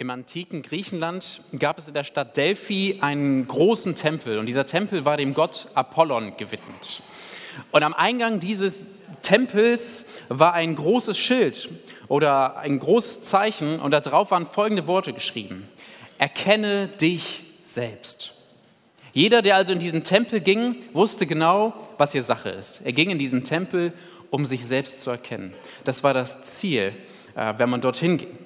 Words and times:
Im 0.00 0.08
antiken 0.08 0.62
Griechenland 0.62 1.42
gab 1.58 1.76
es 1.76 1.88
in 1.88 1.92
der 1.92 2.04
Stadt 2.04 2.34
Delphi 2.38 3.00
einen 3.02 3.46
großen 3.46 3.94
Tempel 3.94 4.38
und 4.38 4.46
dieser 4.46 4.64
Tempel 4.64 5.04
war 5.04 5.18
dem 5.18 5.34
Gott 5.34 5.66
Apollon 5.74 6.38
gewidmet. 6.38 7.02
Und 7.70 7.82
am 7.82 7.92
Eingang 7.92 8.40
dieses 8.40 8.86
Tempels 9.20 10.06
war 10.28 10.54
ein 10.54 10.74
großes 10.74 11.18
Schild 11.18 11.68
oder 12.08 12.56
ein 12.56 12.78
großes 12.78 13.24
Zeichen 13.24 13.78
und 13.78 13.90
darauf 13.90 14.30
waren 14.30 14.46
folgende 14.46 14.86
Worte 14.86 15.12
geschrieben. 15.12 15.68
Erkenne 16.16 16.88
dich 16.88 17.44
selbst. 17.58 18.32
Jeder, 19.12 19.42
der 19.42 19.56
also 19.56 19.74
in 19.74 19.80
diesen 19.80 20.02
Tempel 20.02 20.40
ging, 20.40 20.76
wusste 20.94 21.26
genau, 21.26 21.74
was 21.98 22.12
hier 22.12 22.22
Sache 22.22 22.48
ist. 22.48 22.80
Er 22.86 22.94
ging 22.94 23.10
in 23.10 23.18
diesen 23.18 23.44
Tempel, 23.44 23.92
um 24.30 24.46
sich 24.46 24.64
selbst 24.64 25.02
zu 25.02 25.10
erkennen. 25.10 25.52
Das 25.84 26.02
war 26.02 26.14
das 26.14 26.40
Ziel, 26.44 26.94
äh, 27.36 27.52
wenn 27.58 27.68
man 27.68 27.82
dorthin 27.82 28.16
ging. 28.16 28.38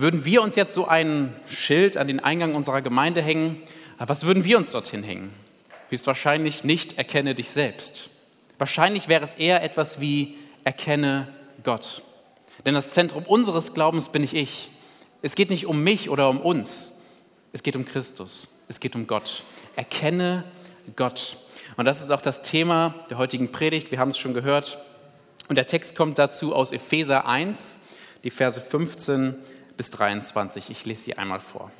Würden 0.00 0.24
wir 0.24 0.40
uns 0.40 0.56
jetzt 0.56 0.72
so 0.72 0.88
ein 0.88 1.34
Schild 1.46 1.98
an 1.98 2.06
den 2.06 2.20
Eingang 2.20 2.54
unserer 2.54 2.80
Gemeinde 2.80 3.20
hängen, 3.20 3.60
was 3.98 4.24
würden 4.24 4.44
wir 4.44 4.56
uns 4.56 4.72
dorthin 4.72 5.02
hängen? 5.02 5.30
Höchstwahrscheinlich 5.90 6.64
nicht 6.64 6.96
erkenne 6.96 7.34
dich 7.34 7.50
selbst. 7.50 8.08
Wahrscheinlich 8.56 9.08
wäre 9.08 9.22
es 9.22 9.34
eher 9.34 9.62
etwas 9.62 10.00
wie 10.00 10.38
erkenne 10.64 11.28
Gott. 11.64 12.00
Denn 12.64 12.72
das 12.72 12.92
Zentrum 12.92 13.24
unseres 13.24 13.74
Glaubens 13.74 14.08
bin 14.08 14.24
ich 14.24 14.34
ich. 14.34 14.70
Es 15.20 15.34
geht 15.34 15.50
nicht 15.50 15.66
um 15.66 15.84
mich 15.84 16.08
oder 16.08 16.30
um 16.30 16.40
uns. 16.40 17.02
Es 17.52 17.62
geht 17.62 17.76
um 17.76 17.84
Christus. 17.84 18.64
Es 18.68 18.80
geht 18.80 18.96
um 18.96 19.06
Gott. 19.06 19.42
Erkenne 19.76 20.44
Gott. 20.96 21.36
Und 21.76 21.84
das 21.84 22.00
ist 22.00 22.10
auch 22.10 22.22
das 22.22 22.40
Thema 22.40 22.94
der 23.10 23.18
heutigen 23.18 23.52
Predigt. 23.52 23.90
Wir 23.90 23.98
haben 23.98 24.08
es 24.08 24.16
schon 24.16 24.32
gehört. 24.32 24.78
Und 25.48 25.56
der 25.56 25.66
Text 25.66 25.94
kommt 25.94 26.18
dazu 26.18 26.54
aus 26.54 26.72
Epheser 26.72 27.26
1, 27.26 27.80
die 28.24 28.30
Verse 28.30 28.62
15 28.62 29.36
bis 29.80 29.90
23. 29.92 30.68
Ich 30.68 30.84
lese 30.84 31.04
sie 31.04 31.16
einmal 31.16 31.40
vor. 31.40 31.70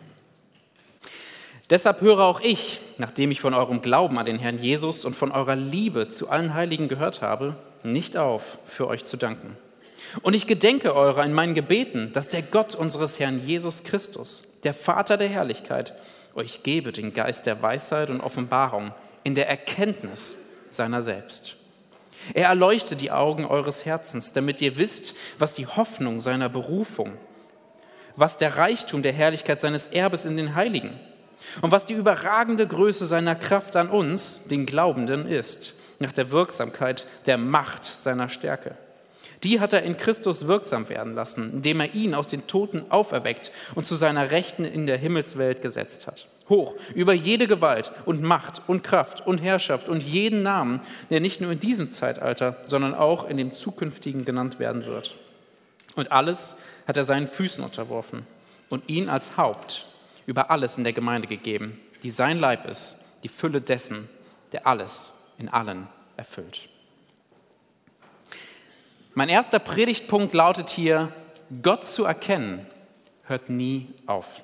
Deshalb 1.68 2.00
höre 2.00 2.20
auch 2.20 2.40
ich, 2.40 2.80
nachdem 2.96 3.30
ich 3.30 3.42
von 3.42 3.52
eurem 3.52 3.82
Glauben 3.82 4.18
an 4.18 4.24
den 4.24 4.38
Herrn 4.38 4.56
Jesus 4.56 5.04
und 5.04 5.14
von 5.14 5.30
eurer 5.32 5.54
Liebe 5.54 6.08
zu 6.08 6.30
allen 6.30 6.54
Heiligen 6.54 6.88
gehört 6.88 7.20
habe, 7.20 7.56
nicht 7.82 8.16
auf, 8.16 8.56
für 8.66 8.88
euch 8.88 9.04
zu 9.04 9.18
danken. 9.18 9.54
Und 10.22 10.32
ich 10.32 10.46
gedenke 10.46 10.96
eurer 10.96 11.26
in 11.26 11.34
meinen 11.34 11.52
Gebeten, 11.52 12.10
dass 12.14 12.30
der 12.30 12.40
Gott 12.40 12.74
unseres 12.74 13.20
Herrn 13.20 13.46
Jesus 13.46 13.84
Christus, 13.84 14.44
der 14.64 14.72
Vater 14.72 15.18
der 15.18 15.28
Herrlichkeit, 15.28 15.94
euch 16.34 16.62
gebe 16.62 16.92
den 16.92 17.12
Geist 17.12 17.44
der 17.44 17.60
Weisheit 17.60 18.08
und 18.08 18.22
Offenbarung 18.22 18.92
in 19.24 19.34
der 19.34 19.46
Erkenntnis 19.46 20.38
seiner 20.70 21.02
selbst. 21.02 21.56
Er 22.32 22.48
erleuchte 22.48 22.96
die 22.96 23.10
Augen 23.10 23.44
eures 23.44 23.84
Herzens, 23.84 24.32
damit 24.32 24.62
ihr 24.62 24.78
wisst, 24.78 25.16
was 25.38 25.54
die 25.54 25.66
Hoffnung 25.66 26.20
seiner 26.20 26.48
Berufung 26.48 27.18
was 28.16 28.36
der 28.36 28.56
Reichtum 28.56 29.02
der 29.02 29.12
Herrlichkeit 29.12 29.60
seines 29.60 29.88
Erbes 29.88 30.24
in 30.24 30.36
den 30.36 30.54
Heiligen 30.54 30.98
und 31.60 31.70
was 31.70 31.86
die 31.86 31.94
überragende 31.94 32.66
Größe 32.66 33.06
seiner 33.06 33.34
Kraft 33.34 33.76
an 33.76 33.88
uns, 33.88 34.44
den 34.44 34.66
Glaubenden, 34.66 35.26
ist, 35.26 35.74
nach 35.98 36.12
der 36.12 36.30
Wirksamkeit 36.30 37.06
der 37.26 37.38
Macht 37.38 37.84
seiner 37.84 38.28
Stärke. 38.28 38.74
Die 39.42 39.60
hat 39.60 39.72
er 39.72 39.82
in 39.82 39.96
Christus 39.96 40.46
wirksam 40.46 40.88
werden 40.88 41.14
lassen, 41.14 41.52
indem 41.54 41.80
er 41.80 41.94
ihn 41.94 42.14
aus 42.14 42.28
den 42.28 42.46
Toten 42.46 42.84
auferweckt 42.90 43.52
und 43.74 43.86
zu 43.86 43.96
seiner 43.96 44.30
Rechten 44.30 44.64
in 44.64 44.86
der 44.86 44.98
Himmelswelt 44.98 45.62
gesetzt 45.62 46.06
hat. 46.06 46.26
Hoch 46.48 46.74
über 46.94 47.12
jede 47.12 47.46
Gewalt 47.46 47.92
und 48.06 48.22
Macht 48.22 48.62
und 48.66 48.82
Kraft 48.82 49.26
und 49.26 49.38
Herrschaft 49.38 49.88
und 49.88 50.02
jeden 50.02 50.42
Namen, 50.42 50.80
der 51.08 51.20
nicht 51.20 51.40
nur 51.40 51.52
in 51.52 51.60
diesem 51.60 51.90
Zeitalter, 51.90 52.56
sondern 52.66 52.94
auch 52.94 53.28
in 53.28 53.36
dem 53.36 53.52
zukünftigen 53.52 54.24
genannt 54.24 54.58
werden 54.58 54.84
wird. 54.84 55.16
Und 55.94 56.12
alles 56.12 56.56
hat 56.90 56.96
er 56.96 57.04
seinen 57.04 57.28
Füßen 57.28 57.62
unterworfen 57.62 58.26
und 58.68 58.88
ihn 58.88 59.08
als 59.08 59.36
Haupt 59.36 59.86
über 60.26 60.50
alles 60.50 60.76
in 60.76 60.82
der 60.82 60.92
Gemeinde 60.92 61.28
gegeben, 61.28 61.80
die 62.02 62.10
sein 62.10 62.40
Leib 62.40 62.68
ist, 62.68 63.04
die 63.22 63.28
Fülle 63.28 63.60
dessen, 63.60 64.08
der 64.50 64.66
alles 64.66 65.14
in 65.38 65.48
allen 65.48 65.86
erfüllt. 66.16 66.68
Mein 69.14 69.28
erster 69.28 69.60
Predigtpunkt 69.60 70.32
lautet 70.32 70.68
hier, 70.68 71.12
Gott 71.62 71.86
zu 71.86 72.06
erkennen 72.06 72.66
hört 73.22 73.48
nie 73.48 73.86
auf. 74.06 74.42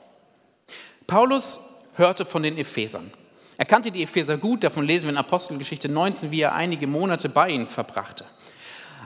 Paulus 1.08 1.68
hörte 1.96 2.24
von 2.24 2.44
den 2.44 2.58
Ephesern. 2.58 3.12
Er 3.58 3.64
kannte 3.64 3.90
die 3.90 4.04
Epheser 4.04 4.36
gut, 4.36 4.62
davon 4.62 4.84
lesen 4.84 5.06
wir 5.06 5.10
in 5.10 5.18
Apostelgeschichte 5.18 5.88
19, 5.88 6.30
wie 6.30 6.42
er 6.42 6.54
einige 6.54 6.86
Monate 6.86 7.28
bei 7.28 7.48
ihnen 7.50 7.66
verbrachte. 7.66 8.24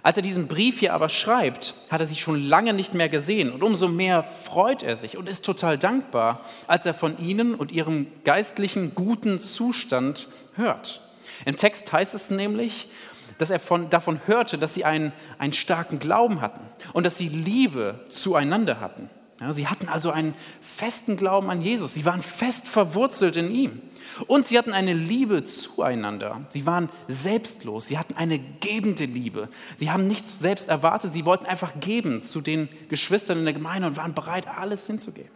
Als 0.02 0.16
er 0.16 0.22
diesen 0.22 0.48
Brief 0.48 0.80
hier 0.80 0.94
aber 0.94 1.08
schreibt, 1.08 1.74
hat 1.90 2.00
er 2.00 2.06
sie 2.06 2.16
schon 2.16 2.42
lange 2.42 2.72
nicht 2.72 2.94
mehr 2.94 3.08
gesehen 3.08 3.52
und 3.52 3.62
umso 3.62 3.88
mehr 3.88 4.22
freut 4.22 4.82
er 4.82 4.96
sich 4.96 5.16
und 5.16 5.28
ist 5.28 5.44
total 5.44 5.76
dankbar, 5.76 6.40
als 6.66 6.86
er 6.86 6.94
von 6.94 7.18
ihnen 7.18 7.54
und 7.54 7.70
ihrem 7.70 8.06
geistlichen 8.24 8.94
guten 8.94 9.40
Zustand 9.40 10.28
hört. 10.54 11.02
Im 11.44 11.56
Text 11.56 11.92
heißt 11.92 12.14
es 12.14 12.30
nämlich, 12.30 12.88
dass 13.36 13.50
er 13.50 13.60
von, 13.60 13.90
davon 13.90 14.20
hörte, 14.26 14.58
dass 14.58 14.74
sie 14.74 14.84
einen, 14.84 15.12
einen 15.38 15.52
starken 15.52 15.98
Glauben 15.98 16.40
hatten 16.40 16.60
und 16.92 17.04
dass 17.04 17.18
sie 17.18 17.28
Liebe 17.28 18.06
zueinander 18.10 18.80
hatten. 18.80 19.10
Ja, 19.40 19.52
sie 19.54 19.66
hatten 19.66 19.88
also 19.88 20.10
einen 20.10 20.34
festen 20.60 21.16
Glauben 21.16 21.50
an 21.50 21.62
Jesus. 21.62 21.94
Sie 21.94 22.04
waren 22.04 22.20
fest 22.20 22.68
verwurzelt 22.68 23.36
in 23.36 23.50
ihm. 23.50 23.80
Und 24.26 24.46
sie 24.46 24.58
hatten 24.58 24.72
eine 24.72 24.92
Liebe 24.92 25.44
zueinander. 25.44 26.42
Sie 26.50 26.66
waren 26.66 26.90
selbstlos. 27.08 27.86
Sie 27.86 27.96
hatten 27.96 28.14
eine 28.16 28.38
gebende 28.38 29.06
Liebe. 29.06 29.48
Sie 29.78 29.90
haben 29.90 30.06
nichts 30.06 30.38
selbst 30.38 30.68
erwartet. 30.68 31.14
Sie 31.14 31.24
wollten 31.24 31.46
einfach 31.46 31.80
geben 31.80 32.20
zu 32.20 32.42
den 32.42 32.68
Geschwistern 32.90 33.38
in 33.38 33.44
der 33.44 33.54
Gemeinde 33.54 33.88
und 33.88 33.96
waren 33.96 34.14
bereit, 34.14 34.46
alles 34.46 34.86
hinzugeben. 34.86 35.30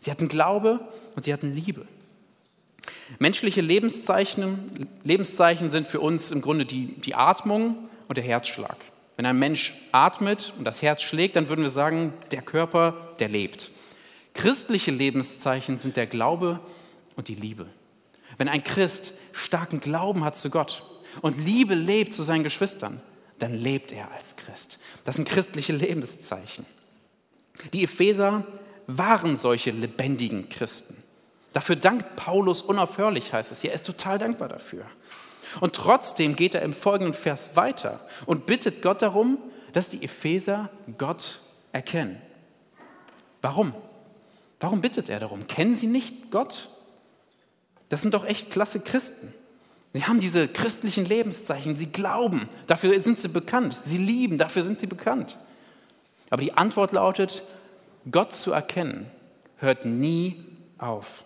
Sie 0.00 0.10
hatten 0.10 0.28
Glaube 0.28 0.80
und 1.14 1.24
sie 1.24 1.32
hatten 1.32 1.52
Liebe. 1.52 1.86
Menschliche 3.18 3.60
Lebenszeichen, 3.60 4.88
Lebenszeichen 5.02 5.70
sind 5.70 5.88
für 5.88 6.00
uns 6.00 6.30
im 6.30 6.40
Grunde 6.40 6.64
die, 6.64 7.00
die 7.00 7.14
Atmung 7.14 7.88
und 8.08 8.16
der 8.16 8.24
Herzschlag. 8.24 8.76
Wenn 9.16 9.26
ein 9.26 9.38
Mensch 9.38 9.72
atmet 9.92 10.52
und 10.58 10.64
das 10.64 10.82
Herz 10.82 11.02
schlägt, 11.02 11.36
dann 11.36 11.48
würden 11.48 11.62
wir 11.62 11.70
sagen, 11.70 12.12
der 12.30 12.42
Körper, 12.42 13.14
der 13.18 13.28
lebt. 13.28 13.70
Christliche 14.34 14.90
Lebenszeichen 14.90 15.78
sind 15.78 15.96
der 15.96 16.06
Glaube 16.06 16.60
und 17.14 17.28
die 17.28 17.36
Liebe. 17.36 17.66
Wenn 18.36 18.48
ein 18.48 18.64
Christ 18.64 19.14
starken 19.32 19.80
Glauben 19.80 20.24
hat 20.24 20.36
zu 20.36 20.50
Gott 20.50 20.82
und 21.22 21.44
Liebe 21.44 21.74
lebt 21.74 22.14
zu 22.14 22.24
seinen 22.24 22.42
Geschwistern, 22.42 23.00
dann 23.38 23.54
lebt 23.54 23.92
er 23.92 24.10
als 24.12 24.36
Christ. 24.36 24.78
Das 25.04 25.16
sind 25.16 25.28
christliche 25.28 25.72
Lebenszeichen. 25.72 26.66
Die 27.72 27.84
Epheser 27.84 28.44
waren 28.86 29.36
solche 29.36 29.70
lebendigen 29.70 30.48
Christen. 30.48 31.02
Dafür 31.52 31.76
dankt 31.76 32.16
Paulus 32.16 32.62
unaufhörlich, 32.62 33.32
heißt 33.32 33.52
es 33.52 33.60
hier. 33.60 33.70
Er 33.70 33.76
ist 33.76 33.86
total 33.86 34.18
dankbar 34.18 34.48
dafür. 34.48 34.86
Und 35.60 35.74
trotzdem 35.74 36.36
geht 36.36 36.54
er 36.54 36.62
im 36.62 36.72
folgenden 36.72 37.14
Vers 37.14 37.56
weiter 37.56 38.00
und 38.26 38.46
bittet 38.46 38.82
Gott 38.82 39.02
darum, 39.02 39.38
dass 39.72 39.90
die 39.90 40.02
Epheser 40.02 40.70
Gott 40.98 41.40
erkennen. 41.72 42.20
Warum? 43.42 43.74
Warum 44.60 44.80
bittet 44.80 45.08
er 45.08 45.20
darum? 45.20 45.46
Kennen 45.46 45.76
sie 45.76 45.86
nicht 45.86 46.30
Gott? 46.30 46.68
Das 47.88 48.02
sind 48.02 48.14
doch 48.14 48.24
echt 48.24 48.50
klasse 48.50 48.80
Christen. 48.80 49.32
Sie 49.92 50.04
haben 50.04 50.18
diese 50.18 50.48
christlichen 50.48 51.04
Lebenszeichen, 51.04 51.76
sie 51.76 51.86
glauben, 51.86 52.48
dafür 52.66 53.00
sind 53.00 53.16
sie 53.16 53.28
bekannt, 53.28 53.78
sie 53.84 53.98
lieben, 53.98 54.38
dafür 54.38 54.62
sind 54.62 54.80
sie 54.80 54.88
bekannt. 54.88 55.38
Aber 56.30 56.42
die 56.42 56.54
Antwort 56.54 56.90
lautet, 56.90 57.44
Gott 58.10 58.34
zu 58.34 58.52
erkennen, 58.52 59.08
hört 59.58 59.84
nie 59.84 60.44
auf. 60.78 61.22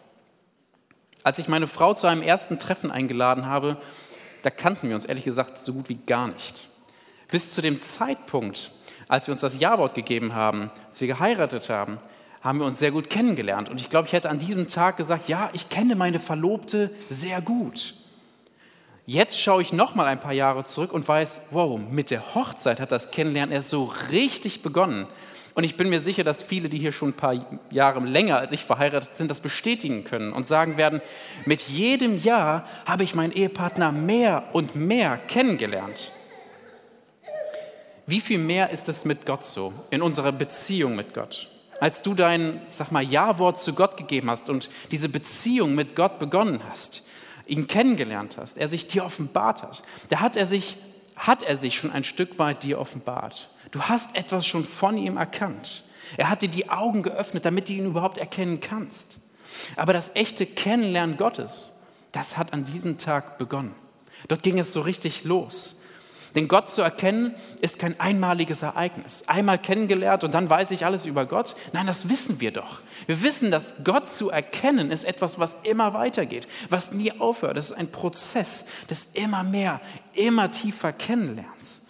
Als 1.22 1.38
ich 1.38 1.48
meine 1.48 1.66
Frau 1.66 1.94
zu 1.94 2.06
einem 2.06 2.20
ersten 2.20 2.58
Treffen 2.58 2.90
eingeladen 2.90 3.46
habe, 3.46 3.78
da 4.42 4.50
kannten 4.50 4.88
wir 4.88 4.94
uns 4.94 5.04
ehrlich 5.04 5.24
gesagt 5.24 5.58
so 5.58 5.72
gut 5.72 5.88
wie 5.88 5.98
gar 6.06 6.28
nicht. 6.28 6.68
Bis 7.30 7.52
zu 7.52 7.60
dem 7.60 7.80
Zeitpunkt, 7.80 8.70
als 9.08 9.26
wir 9.26 9.32
uns 9.32 9.40
das 9.40 9.58
Jawort 9.58 9.94
gegeben 9.94 10.34
haben, 10.34 10.70
als 10.88 11.00
wir 11.00 11.08
geheiratet 11.08 11.68
haben, 11.68 11.98
haben 12.40 12.60
wir 12.60 12.66
uns 12.66 12.78
sehr 12.78 12.92
gut 12.92 13.10
kennengelernt. 13.10 13.68
Und 13.68 13.80
ich 13.80 13.90
glaube, 13.90 14.06
ich 14.06 14.12
hätte 14.12 14.30
an 14.30 14.38
diesem 14.38 14.68
Tag 14.68 14.96
gesagt, 14.96 15.28
ja, 15.28 15.50
ich 15.52 15.68
kenne 15.68 15.96
meine 15.96 16.20
Verlobte 16.20 16.90
sehr 17.10 17.40
gut. 17.40 17.94
Jetzt 19.06 19.40
schaue 19.40 19.62
ich 19.62 19.72
noch 19.72 19.94
mal 19.94 20.06
ein 20.06 20.20
paar 20.20 20.34
Jahre 20.34 20.64
zurück 20.64 20.92
und 20.92 21.08
weiß, 21.08 21.46
wow, 21.50 21.80
mit 21.90 22.10
der 22.10 22.34
Hochzeit 22.34 22.78
hat 22.78 22.92
das 22.92 23.10
Kennenlernen 23.10 23.54
erst 23.54 23.70
so 23.70 23.92
richtig 24.10 24.62
begonnen. 24.62 25.06
Und 25.58 25.64
ich 25.64 25.76
bin 25.76 25.88
mir 25.88 26.00
sicher, 26.00 26.22
dass 26.22 26.40
viele, 26.40 26.68
die 26.68 26.78
hier 26.78 26.92
schon 26.92 27.08
ein 27.08 27.14
paar 27.14 27.34
Jahre 27.72 27.98
länger 27.98 28.38
als 28.38 28.52
ich 28.52 28.62
verheiratet 28.62 29.16
sind, 29.16 29.28
das 29.28 29.40
bestätigen 29.40 30.04
können 30.04 30.32
und 30.32 30.46
sagen 30.46 30.76
werden, 30.76 31.02
mit 31.46 31.62
jedem 31.62 32.16
Jahr 32.22 32.64
habe 32.86 33.02
ich 33.02 33.16
meinen 33.16 33.32
Ehepartner 33.32 33.90
mehr 33.90 34.44
und 34.52 34.76
mehr 34.76 35.16
kennengelernt. 35.16 36.12
Wie 38.06 38.20
viel 38.20 38.38
mehr 38.38 38.70
ist 38.70 38.88
es 38.88 39.04
mit 39.04 39.26
Gott 39.26 39.44
so, 39.44 39.72
in 39.90 40.00
unserer 40.00 40.30
Beziehung 40.30 40.94
mit 40.94 41.12
Gott? 41.12 41.50
als 41.80 42.02
du 42.02 42.14
dein, 42.14 42.60
sag 42.70 42.92
mal, 42.92 43.02
Ja-Wort 43.02 43.60
zu 43.60 43.72
Gott 43.72 43.96
gegeben 43.96 44.30
hast 44.30 44.48
und 44.48 44.70
diese 44.92 45.08
Beziehung 45.08 45.74
mit 45.74 45.96
Gott 45.96 46.20
begonnen 46.20 46.60
hast, 46.70 47.04
ihn 47.46 47.66
kennengelernt 47.66 48.36
hast, 48.38 48.58
er 48.58 48.68
sich 48.68 48.86
dir 48.86 49.04
offenbart 49.04 49.64
hat, 49.64 49.82
da 50.08 50.20
hat 50.20 50.36
er 50.36 50.46
sich, 50.46 50.76
hat 51.16 51.42
er 51.42 51.56
sich 51.56 51.76
schon 51.76 51.90
ein 51.90 52.04
Stück 52.04 52.38
weit 52.38 52.62
dir 52.62 52.78
offenbart. 52.78 53.48
Du 53.70 53.82
hast 53.82 54.14
etwas 54.14 54.46
schon 54.46 54.64
von 54.64 54.96
ihm 54.96 55.16
erkannt. 55.16 55.84
Er 56.16 56.30
hat 56.30 56.42
dir 56.42 56.48
die 56.48 56.70
Augen 56.70 57.02
geöffnet, 57.02 57.44
damit 57.44 57.68
du 57.68 57.74
ihn 57.74 57.86
überhaupt 57.86 58.18
erkennen 58.18 58.60
kannst. 58.60 59.18
Aber 59.76 59.92
das 59.92 60.12
echte 60.14 60.46
Kennenlernen 60.46 61.16
Gottes, 61.16 61.74
das 62.12 62.36
hat 62.36 62.52
an 62.52 62.64
diesem 62.64 62.98
Tag 62.98 63.38
begonnen. 63.38 63.74
Dort 64.28 64.42
ging 64.42 64.58
es 64.58 64.72
so 64.72 64.80
richtig 64.80 65.24
los. 65.24 65.82
Denn 66.34 66.46
Gott 66.46 66.68
zu 66.68 66.82
erkennen 66.82 67.34
ist 67.60 67.78
kein 67.78 67.98
einmaliges 67.98 68.62
Ereignis. 68.62 69.24
Einmal 69.28 69.58
kennengelernt 69.58 70.24
und 70.24 70.34
dann 70.34 70.50
weiß 70.50 70.70
ich 70.72 70.84
alles 70.84 71.06
über 71.06 71.26
Gott. 71.26 71.56
Nein, 71.72 71.86
das 71.86 72.10
wissen 72.10 72.40
wir 72.40 72.52
doch. 72.52 72.80
Wir 73.06 73.22
wissen, 73.22 73.50
dass 73.50 73.74
Gott 73.82 74.08
zu 74.08 74.30
erkennen 74.30 74.90
ist 74.90 75.04
etwas, 75.04 75.38
was 75.38 75.56
immer 75.62 75.94
weitergeht, 75.94 76.46
was 76.68 76.92
nie 76.92 77.12
aufhört. 77.18 77.56
Das 77.56 77.70
ist 77.70 77.76
ein 77.76 77.90
Prozess 77.90 78.66
des 78.90 79.06
immer 79.14 79.42
mehr, 79.42 79.80
immer 80.12 80.50
tiefer 80.50 80.92
Kennenlernens. 80.92 81.82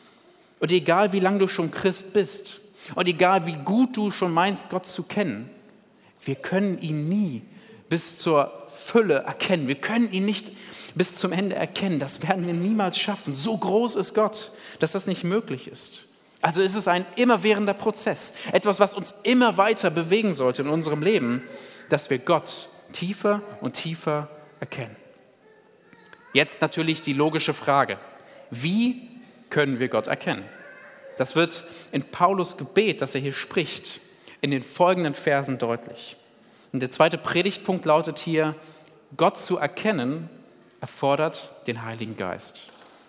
Und 0.60 0.72
egal, 0.72 1.12
wie 1.12 1.20
lange 1.20 1.38
du 1.38 1.48
schon 1.48 1.70
Christ 1.70 2.12
bist 2.12 2.60
und 2.94 3.06
egal, 3.06 3.46
wie 3.46 3.56
gut 3.56 3.96
du 3.96 4.10
schon 4.10 4.32
meinst, 4.32 4.70
Gott 4.70 4.86
zu 4.86 5.04
kennen, 5.04 5.50
wir 6.24 6.34
können 6.34 6.80
ihn 6.80 7.08
nie 7.08 7.42
bis 7.88 8.18
zur 8.18 8.52
Fülle 8.74 9.20
erkennen. 9.20 9.68
Wir 9.68 9.76
können 9.76 10.10
ihn 10.12 10.24
nicht 10.24 10.52
bis 10.94 11.16
zum 11.16 11.32
Ende 11.32 11.56
erkennen. 11.56 12.00
Das 12.00 12.22
werden 12.22 12.46
wir 12.46 12.54
niemals 12.54 12.98
schaffen. 12.98 13.34
So 13.34 13.56
groß 13.56 13.96
ist 13.96 14.14
Gott, 14.14 14.52
dass 14.78 14.92
das 14.92 15.06
nicht 15.06 15.24
möglich 15.24 15.68
ist. 15.68 16.08
Also 16.40 16.62
ist 16.62 16.76
es 16.76 16.86
ein 16.86 17.04
immerwährender 17.16 17.74
Prozess, 17.74 18.34
etwas, 18.52 18.78
was 18.78 18.94
uns 18.94 19.14
immer 19.24 19.56
weiter 19.56 19.90
bewegen 19.90 20.34
sollte 20.34 20.62
in 20.62 20.68
unserem 20.68 21.02
Leben, 21.02 21.42
dass 21.90 22.10
wir 22.10 22.18
Gott 22.18 22.68
tiefer 22.92 23.42
und 23.60 23.72
tiefer 23.72 24.28
erkennen. 24.60 24.94
Jetzt 26.32 26.60
natürlich 26.60 27.02
die 27.02 27.12
logische 27.12 27.54
Frage, 27.54 27.98
wie 28.50 29.07
können 29.50 29.78
wir 29.78 29.88
Gott 29.88 30.06
erkennen? 30.06 30.44
Das 31.16 31.34
wird 31.34 31.64
in 31.90 32.02
Paulus 32.02 32.56
Gebet, 32.56 33.02
das 33.02 33.14
er 33.14 33.20
hier 33.20 33.32
spricht, 33.32 34.00
in 34.40 34.50
den 34.50 34.62
folgenden 34.62 35.14
Versen 35.14 35.58
deutlich. 35.58 36.16
Und 36.72 36.80
der 36.80 36.90
zweite 36.90 37.18
Predigtpunkt 37.18 37.84
lautet 37.84 38.18
hier, 38.18 38.54
Gott 39.16 39.38
zu 39.38 39.58
erkennen 39.58 40.28
erfordert 40.80 41.50
den 41.66 41.84
Heiligen 41.84 42.16
Geist. 42.16 42.66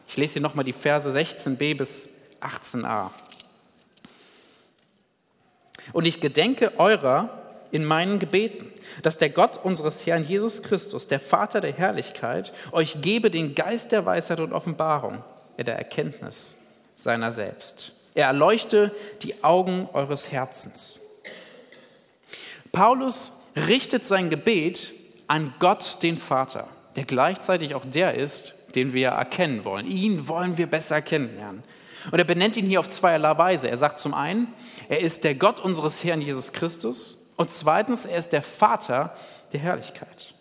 Ich 0.08 0.18
lese 0.18 0.34
hier 0.34 0.42
nochmal 0.42 0.66
die 0.66 0.74
Verse 0.74 1.10
16b 1.10 1.78
bis 1.78 2.16
18a. 2.42 3.12
Und 5.94 6.06
ich 6.06 6.20
gedenke 6.20 6.80
eurer 6.80 7.30
in 7.72 7.86
meinen 7.86 8.18
Gebeten, 8.18 8.72
dass 9.04 9.18
der 9.18 9.30
Gott 9.30 9.64
unseres 9.64 10.06
Herrn 10.06 10.24
Jesus 10.24 10.64
Christus, 10.64 11.08
der 11.08 11.20
Vater 11.20 11.62
der 11.62 11.74
Herrlichkeit, 11.74 12.54
euch 12.72 13.02
gebe 13.02 13.30
den 13.30 13.54
Geist 13.54 13.92
der 13.92 14.06
Weisheit 14.06 14.40
und 14.40 14.54
Offenbarung, 14.54 15.24
der 15.64 15.78
Erkenntnis 15.78 16.66
seiner 16.96 17.32
selbst. 17.32 17.94
Er 18.16 18.28
erleuchte 18.28 18.92
die 19.22 19.44
Augen 19.44 19.88
eures 19.94 20.32
Herzens. 20.32 21.00
Paulus 22.72 23.48
richtet 23.56 24.06
sein 24.06 24.30
Gebet 24.30 24.92
an 25.28 25.54
Gott, 25.60 26.00
den 26.02 26.18
Vater 26.18 26.68
der 26.96 27.06
gleichzeitig 27.06 27.76
auch 27.76 27.86
der 27.86 28.16
ist, 28.16 28.76
den 28.76 28.92
wir 28.92 29.10
erkennen 29.10 29.64
wollen. 29.64 29.88
Ihn 29.88 30.28
wollen 30.28 30.58
wir 30.58 30.68
besser 30.68 31.02
kennenlernen. 31.02 31.64
Und 32.12 32.20
er 32.20 32.26
benennt 32.26 32.58
ihn 32.58 32.66
hier 32.66 32.82
auf 32.82 32.90
zweierlei 32.90 33.38
Weise. 33.38 33.70
Er 33.70 33.78
sagt 33.78 34.00
zum 34.00 34.14
einen, 34.14 34.54
er 34.88 35.00
ist 35.00 35.24
der 35.24 35.36
Gott 35.36 35.62
unseres 35.62 36.04
Herrn 36.04 36.22
Jesus 36.22 36.52
Christus 36.52 37.34
und 37.38 37.52
zweitens, 37.52 38.06
er 38.06 38.18
ist 38.18 38.32
der 38.32 38.42
Vater 38.42 39.14
der 39.54 39.60
Herrlichkeit. 39.62 40.34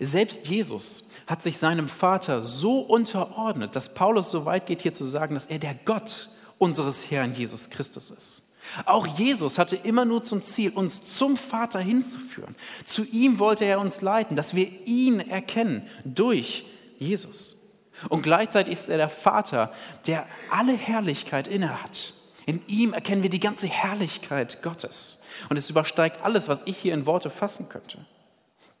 Selbst 0.00 0.46
Jesus 0.46 1.10
hat 1.26 1.42
sich 1.42 1.58
seinem 1.58 1.88
Vater 1.88 2.42
so 2.42 2.80
unterordnet, 2.80 3.74
dass 3.74 3.94
Paulus 3.94 4.30
so 4.30 4.44
weit 4.44 4.66
geht, 4.66 4.82
hier 4.82 4.92
zu 4.92 5.04
sagen, 5.04 5.34
dass 5.34 5.46
er 5.46 5.58
der 5.58 5.74
Gott 5.74 6.28
unseres 6.58 7.10
Herrn 7.10 7.34
Jesus 7.34 7.70
Christus 7.70 8.10
ist. 8.10 8.42
Auch 8.84 9.06
Jesus 9.06 9.58
hatte 9.58 9.76
immer 9.76 10.04
nur 10.04 10.22
zum 10.22 10.42
Ziel, 10.42 10.70
uns 10.70 11.16
zum 11.16 11.36
Vater 11.36 11.80
hinzuführen. 11.80 12.56
Zu 12.84 13.04
ihm 13.04 13.38
wollte 13.38 13.64
er 13.64 13.80
uns 13.80 14.00
leiten, 14.00 14.36
dass 14.36 14.54
wir 14.54 14.68
ihn 14.86 15.20
erkennen 15.20 15.86
durch 16.04 16.64
Jesus. 16.98 17.62
Und 18.08 18.22
gleichzeitig 18.22 18.74
ist 18.74 18.88
er 18.88 18.98
der 18.98 19.08
Vater, 19.08 19.72
der 20.06 20.26
alle 20.50 20.74
Herrlichkeit 20.74 21.48
innehat. 21.48 22.12
In 22.44 22.64
ihm 22.66 22.92
erkennen 22.92 23.22
wir 23.22 23.30
die 23.30 23.40
ganze 23.40 23.66
Herrlichkeit 23.66 24.62
Gottes. 24.62 25.22
Und 25.48 25.56
es 25.56 25.70
übersteigt 25.70 26.22
alles, 26.22 26.48
was 26.48 26.62
ich 26.66 26.76
hier 26.76 26.94
in 26.94 27.06
Worte 27.06 27.30
fassen 27.30 27.68
könnte. 27.68 27.98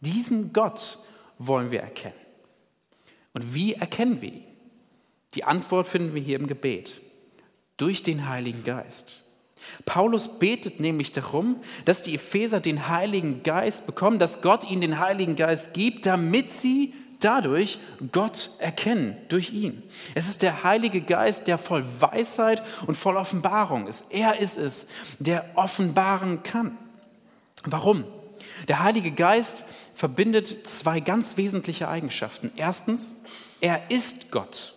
Diesen 0.00 0.52
Gott 0.52 0.98
wollen 1.38 1.70
wir 1.70 1.80
erkennen. 1.80 2.25
Und 3.36 3.52
wie 3.52 3.74
erkennen 3.74 4.22
wir 4.22 4.32
ihn? 4.32 4.44
Die 5.34 5.44
Antwort 5.44 5.86
finden 5.86 6.14
wir 6.14 6.22
hier 6.22 6.38
im 6.40 6.46
Gebet. 6.46 7.02
Durch 7.76 8.02
den 8.02 8.30
Heiligen 8.30 8.64
Geist. 8.64 9.24
Paulus 9.84 10.38
betet 10.38 10.80
nämlich 10.80 11.12
darum, 11.12 11.56
dass 11.84 12.02
die 12.02 12.14
Epheser 12.14 12.60
den 12.60 12.88
Heiligen 12.88 13.42
Geist 13.42 13.84
bekommen, 13.84 14.18
dass 14.18 14.40
Gott 14.40 14.64
ihnen 14.64 14.80
den 14.80 14.98
Heiligen 15.00 15.36
Geist 15.36 15.74
gibt, 15.74 16.06
damit 16.06 16.50
sie 16.50 16.94
dadurch 17.20 17.78
Gott 18.10 18.52
erkennen, 18.58 19.18
durch 19.28 19.52
ihn. 19.52 19.82
Es 20.14 20.30
ist 20.30 20.40
der 20.40 20.64
Heilige 20.64 21.02
Geist, 21.02 21.46
der 21.46 21.58
voll 21.58 21.84
Weisheit 22.00 22.62
und 22.86 22.94
voll 22.94 23.18
Offenbarung 23.18 23.86
ist. 23.86 24.14
Er 24.14 24.38
ist 24.38 24.56
es, 24.56 24.86
der 25.18 25.44
offenbaren 25.56 26.42
kann. 26.42 26.78
Warum? 27.66 28.04
Der 28.68 28.82
Heilige 28.82 29.10
Geist 29.10 29.64
verbindet 29.96 30.68
zwei 30.68 31.00
ganz 31.00 31.36
wesentliche 31.36 31.88
Eigenschaften. 31.88 32.52
Erstens, 32.56 33.16
er 33.60 33.90
ist 33.90 34.30
Gott. 34.30 34.74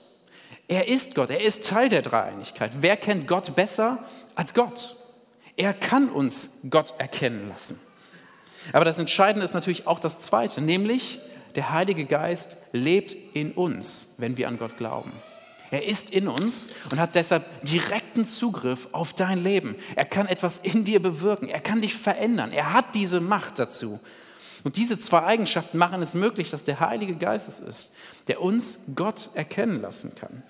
Er 0.68 0.88
ist 0.88 1.14
Gott, 1.14 1.30
er 1.30 1.42
ist 1.42 1.68
Teil 1.68 1.90
der 1.90 2.02
Dreieinigkeit. 2.02 2.72
Wer 2.80 2.96
kennt 2.96 3.28
Gott 3.28 3.56
besser 3.56 4.04
als 4.36 4.54
Gott? 4.54 4.96
Er 5.58 5.74
kann 5.74 6.10
uns 6.10 6.62
Gott 6.70 6.94
erkennen 6.98 7.50
lassen. 7.50 7.80
Aber 8.72 8.86
das 8.86 9.00
Entscheidende 9.00 9.44
ist 9.44 9.54
natürlich 9.54 9.88
auch 9.88 10.00
das 10.00 10.20
Zweite, 10.20 10.62
nämlich 10.62 11.20
der 11.56 11.72
Heilige 11.72 12.06
Geist 12.06 12.56
lebt 12.72 13.16
in 13.34 13.52
uns, 13.52 14.16
wenn 14.20 14.38
wir 14.38 14.48
an 14.48 14.58
Gott 14.58 14.78
glauben. 14.78 15.12
Er 15.72 15.86
ist 15.86 16.12
in 16.12 16.28
uns 16.28 16.70
und 16.92 17.00
hat 17.00 17.16
deshalb 17.16 17.44
direkten 17.64 18.26
Zugriff 18.26 18.88
auf 18.92 19.14
dein 19.14 19.44
Leben. 19.44 19.76
Er 19.96 20.06
kann 20.06 20.28
etwas 20.28 20.60
in 20.60 20.84
dir 20.84 21.02
bewirken. 21.02 21.50
Er 21.50 21.60
kann 21.60 21.82
dich 21.82 21.96
verändern. 21.96 22.52
Er 22.52 22.74
hat 22.74 22.96
diese 22.96 23.20
Macht 23.20 23.60
dazu. 23.60 24.00
Und 24.64 24.76
diese 24.76 25.00
zwei 25.00 25.24
Eigenschaften 25.24 25.78
machen 25.78 26.02
es 26.02 26.14
möglich, 26.14 26.50
dass 26.50 26.64
der 26.64 26.80
Heilige 26.80 27.16
Geist 27.16 27.48
es 27.48 27.60
ist, 27.60 27.96
der 28.28 28.42
uns 28.42 28.92
Gott 28.96 29.30
erkennen 29.34 29.82
lassen 29.82 30.14
kann. 30.16 30.44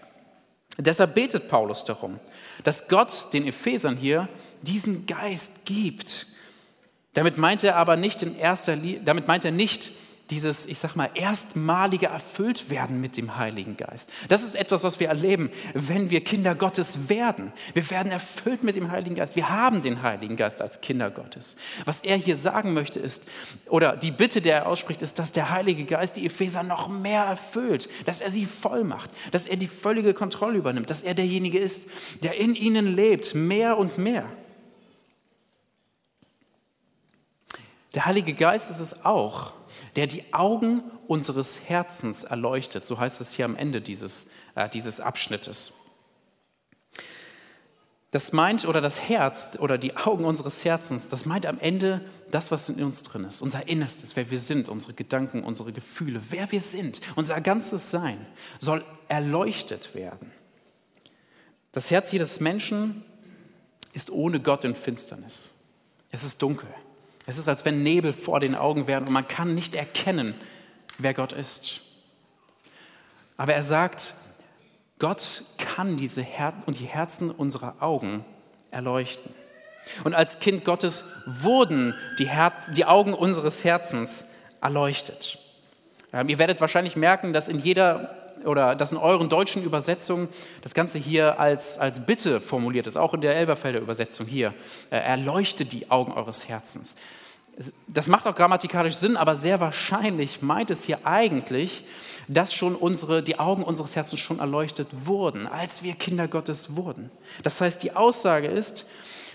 Deshalb 0.78 1.14
betet 1.14 1.50
Paulus 1.50 1.84
darum, 1.86 2.20
dass 2.64 2.88
Gott 2.88 3.34
den 3.34 3.46
Ephesern 3.46 3.98
hier 3.98 4.28
diesen 4.62 5.06
Geist 5.06 5.66
gibt. 5.66 6.28
Damit 7.14 7.38
meint 7.38 7.64
er 7.64 7.76
aber 7.76 7.98
nicht 7.98 8.22
in 8.22 8.38
erster 8.38 8.76
Linie, 8.76 9.02
damit 9.04 9.28
meint 9.28 9.44
er 9.44 9.52
nicht 9.52 9.92
dieses, 10.30 10.66
ich 10.68 10.78
sag 10.80 10.95
mal, 10.95 11.09
erstmalige 11.16 12.07
Erfülltwerden 12.07 13.02
mit 13.02 13.18
dem 13.18 13.38
Heiligen 13.38 13.78
Geist. 13.78 14.12
Das 14.28 14.44
ist 14.44 14.56
etwas, 14.56 14.83
was 14.83 15.00
wir 15.00 15.07
erleben, 15.07 15.50
wenn 15.74 16.09
wir 16.09 16.24
Kinder 16.24 16.54
Gottes 16.56 17.09
werden. 17.09 17.52
Wir 17.74 17.90
werden 17.90 18.12
erfüllt 18.12 18.64
mit 18.64 18.76
dem 18.76 18.92
Heiligen 18.92 19.16
Geist. 19.16 19.36
Wir 19.36 19.50
haben 19.50 19.81
den 19.81 20.02
Heiligen 20.04 20.36
Geist 20.36 20.62
als 20.62 20.81
Kinder 20.81 21.09
Gottes. 21.09 21.56
Was 21.86 22.02
er 22.02 22.16
hier 22.16 22.38
sagen 22.38 22.74
möchte 22.74 23.00
ist, 23.00 23.28
oder 23.68 23.98
die 23.98 24.12
Bitte, 24.12 24.42
der 24.42 24.57
er 24.57 24.68
ausspricht, 24.68 25.02
ist, 25.02 25.18
dass 25.18 25.31
der 25.31 25.50
Heilige 25.50 25.86
Geist 25.86 26.16
die 26.16 26.26
Epheser 26.26 26.64
noch 26.64 26.88
mehr 26.88 27.24
erfüllt, 27.24 27.90
dass 28.06 28.21
er 28.21 28.30
sie 28.30 28.45
voll 28.45 28.83
macht, 28.83 29.09
dass 29.31 29.45
er 29.45 29.57
die 29.57 29.68
völlige 29.68 30.14
Kontrolle 30.14 30.57
übernimmt, 30.57 30.90
dass 30.90 31.02
er 31.02 31.16
derjenige 31.16 31.57
ist, 31.57 31.86
der 32.21 32.38
in 32.38 32.54
ihnen 32.56 32.86
lebt, 32.86 33.33
mehr 33.33 33.78
und 33.78 33.98
mehr. 33.98 34.26
Der 37.95 38.06
Heilige 38.06 38.33
Geist 38.33 38.69
ist 38.69 38.80
es 38.80 39.04
auch, 39.04 39.54
der 39.95 40.07
die 40.07 40.33
Augen 40.33 40.83
unseres 41.07 41.68
Herzens 41.68 42.24
erleuchtet. 42.24 42.86
So 42.86 43.00
heißt 43.00 43.21
es 43.21 43.33
hier 43.33 43.45
am 43.45 43.56
Ende 43.56 43.81
dieses, 43.81 44.30
äh, 44.56 44.69
dieses 44.69 45.00
Abschnittes. 45.00 45.86
Das 48.12 48.33
meint, 48.33 48.68
oder 48.68 48.81
das 48.81 49.07
Herz 49.07 49.52
oder 49.59 49.78
die 49.78 49.95
Augen 49.95 50.26
unseres 50.26 50.66
Herzens, 50.66 51.09
das 51.09 51.26
meint 51.26 51.45
am 51.45 51.59
Ende 51.59 52.02
das, 52.31 52.50
was 52.50 52.68
in 52.68 52.83
uns 52.83 53.04
drin 53.04 53.24
ist, 53.24 53.42
unser 53.42 53.68
Innerstes, 53.68 54.16
wer 54.16 54.31
wir 54.31 54.40
sind, 54.40 54.68
unsere 54.68 54.94
Gedanken, 54.94 55.44
unsere 55.44 55.71
Gefühle, 55.71 56.19
wer 56.30 56.52
wir 56.52 56.62
sind, 56.62 57.02
unser 57.16 57.40
ganzes 57.40 57.92
Sein 57.92 58.26
soll 58.57 58.83
erleuchtet 59.09 59.94
werden. 59.94 60.31
Das 61.71 61.92
Herz 61.92 62.12
jedes 62.12 62.40
Menschen 62.40 63.04
ist 63.94 64.09
ohne 64.09 64.40
Gott 64.40 64.64
in 64.64 64.74
Finsternis. 64.74 65.52
Es 66.09 66.24
ist 66.24 66.42
dunkel. 66.42 66.69
Es 67.30 67.38
ist, 67.38 67.48
als 67.48 67.64
wenn 67.64 67.83
Nebel 67.83 68.12
vor 68.12 68.40
den 68.40 68.56
Augen 68.56 68.88
wären 68.88 69.06
und 69.06 69.14
man 69.14 69.28
kann 69.28 69.54
nicht 69.54 69.76
erkennen, 69.76 70.33
wer 70.98 71.14
Gott 71.14 71.31
ist. 71.31 71.81
Aber 73.38 73.54
er 73.54 73.62
sagt, 73.62 74.16
Gott 74.98 75.44
kann 75.59 75.95
diese 75.95 76.24
Her 76.24 76.54
und 76.66 76.80
die 76.80 76.86
Herzen 76.86 77.30
unserer 77.30 77.83
Augen 77.83 78.26
erleuchten. 78.71 79.31
Und 80.04 80.16
als 80.16 80.40
Kind 80.40 80.66
Gottes 80.66 81.06
wurden 81.28 81.94
die, 82.18 82.28
Herz, 82.28 82.71
die 82.76 82.86
Augen 82.86 83.14
unseres 83.14 83.64
Herzens 83.64 84.26
erleuchtet. 84.59 85.38
Ähm, 86.12 86.30
ihr 86.30 86.40
werdet 86.40 86.59
wahrscheinlich 86.62 86.95
merken, 86.95 87.31
dass 87.31 87.48
in 87.48 87.59
jeder 87.59 88.16
oder 88.44 88.74
das 88.74 88.92
in 88.92 88.98
euren 88.98 89.30
deutschen 89.30 89.64
Übersetzungen 89.64 90.30
das 90.64 90.74
Ganze 90.74 90.98
hier 90.98 91.40
als, 91.40 91.78
als 91.78 92.07
Bitte 92.07 92.42
formuliert 92.42 92.88
ist, 92.88 92.98
auch 92.98 93.14
in 93.14 93.21
der 93.21 93.36
Elberfelder 93.36 93.80
Übersetzung 93.80 94.26
hier. 94.26 94.56
Äh, 94.90 94.98
erleuchte 94.98 95.66
die 95.66 95.92
Augen 95.92 96.12
eures 96.12 96.50
Herzens. 96.50 96.95
Das 97.88 98.08
macht 98.08 98.26
auch 98.26 98.36
grammatikalisch 98.36 98.96
Sinn, 98.96 99.18
aber 99.18 99.36
sehr 99.36 99.60
wahrscheinlich 99.60 100.42
meint 100.42 100.72
es 100.72 100.84
hier 100.84 101.06
eigentlich, 101.06 101.84
dass 102.28 102.54
schon 102.54 102.76
unsere, 102.76 103.22
die 103.22 103.38
Augen 103.38 103.64
unseres 103.64 103.96
Herzens 103.96 104.22
schon 104.22 104.40
erleuchtet 104.40 104.88
wurden, 105.06 105.46
als 105.46 105.84
wir 105.84 105.94
Kinder 105.96 106.28
Gottes 106.28 106.76
wurden. 106.76 107.12
Das 107.44 107.60
heißt, 107.60 107.84
die 107.84 107.96
Aussage 107.96 108.48
ist, 108.48 108.86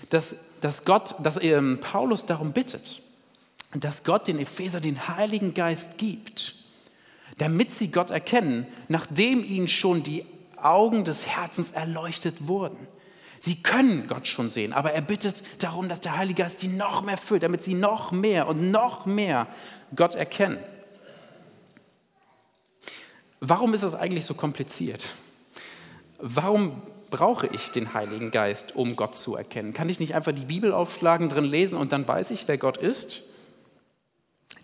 dass, 0.09 0.35
dass, 0.61 0.85
Gott, 0.85 1.15
dass 1.19 1.41
ähm, 1.41 1.79
Paulus 1.81 2.25
darum 2.25 2.51
bittet, 2.51 3.01
dass 3.73 4.03
Gott 4.03 4.27
den 4.27 4.39
Epheser 4.39 4.81
den 4.81 5.07
Heiligen 5.07 5.53
Geist 5.53 5.97
gibt, 5.97 6.55
damit 7.37 7.71
sie 7.71 7.91
Gott 7.91 8.09
erkennen, 8.09 8.65
nachdem 8.87 9.43
ihnen 9.43 9.67
schon 9.67 10.03
die 10.03 10.25
Augen 10.61 11.03
des 11.03 11.27
Herzens 11.27 11.71
erleuchtet 11.71 12.47
wurden. 12.47 12.87
Sie 13.45 13.61
können 13.61 14.07
Gott 14.07 14.27
schon 14.27 14.49
sehen, 14.49 14.73
aber 14.73 14.93
er 14.93 15.03
bittet 15.03 15.43
darum, 15.59 15.87
dass 15.87 16.01
der 16.01 16.17
Heilige 16.17 16.41
Geist 16.41 16.61
sie 16.61 16.67
noch 16.67 17.03
mehr 17.03 17.15
füllt, 17.15 17.43
damit 17.43 17.63
sie 17.63 17.75
noch 17.75 18.11
mehr 18.11 18.47
und 18.47 18.71
noch 18.71 19.05
mehr 19.05 19.45
Gott 19.95 20.15
erkennen. 20.15 20.57
Warum 23.39 23.75
ist 23.75 23.83
es 23.83 23.93
eigentlich 23.93 24.25
so 24.25 24.33
kompliziert? 24.33 25.09
Warum 26.17 26.81
brauche 27.11 27.45
ich 27.45 27.69
den 27.69 27.93
Heiligen 27.93 28.31
Geist, 28.31 28.75
um 28.75 28.95
Gott 28.95 29.15
zu 29.15 29.35
erkennen? 29.35 29.73
Kann 29.73 29.89
ich 29.89 29.99
nicht 29.99 30.15
einfach 30.15 30.31
die 30.31 30.45
Bibel 30.45 30.73
aufschlagen, 30.73 31.29
drin 31.29 31.45
lesen 31.45 31.77
und 31.77 31.91
dann 31.91 32.07
weiß 32.07 32.31
ich, 32.31 32.47
wer 32.47 32.57
Gott 32.57 32.77
ist? 32.77 33.25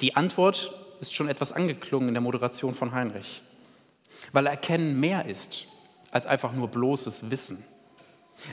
Die 0.01 0.15
Antwort 0.15 0.73
ist 1.01 1.13
schon 1.13 1.29
etwas 1.29 1.51
angeklungen 1.51 2.07
in 2.07 2.15
der 2.15 2.21
Moderation 2.21 2.73
von 2.73 2.93
Heinrich, 2.93 3.43
weil 4.33 4.47
Erkennen 4.47 4.99
mehr 4.99 5.27
ist 5.27 5.67
als 6.09 6.25
einfach 6.25 6.53
nur 6.53 6.69
bloßes 6.69 7.29
Wissen. 7.29 7.63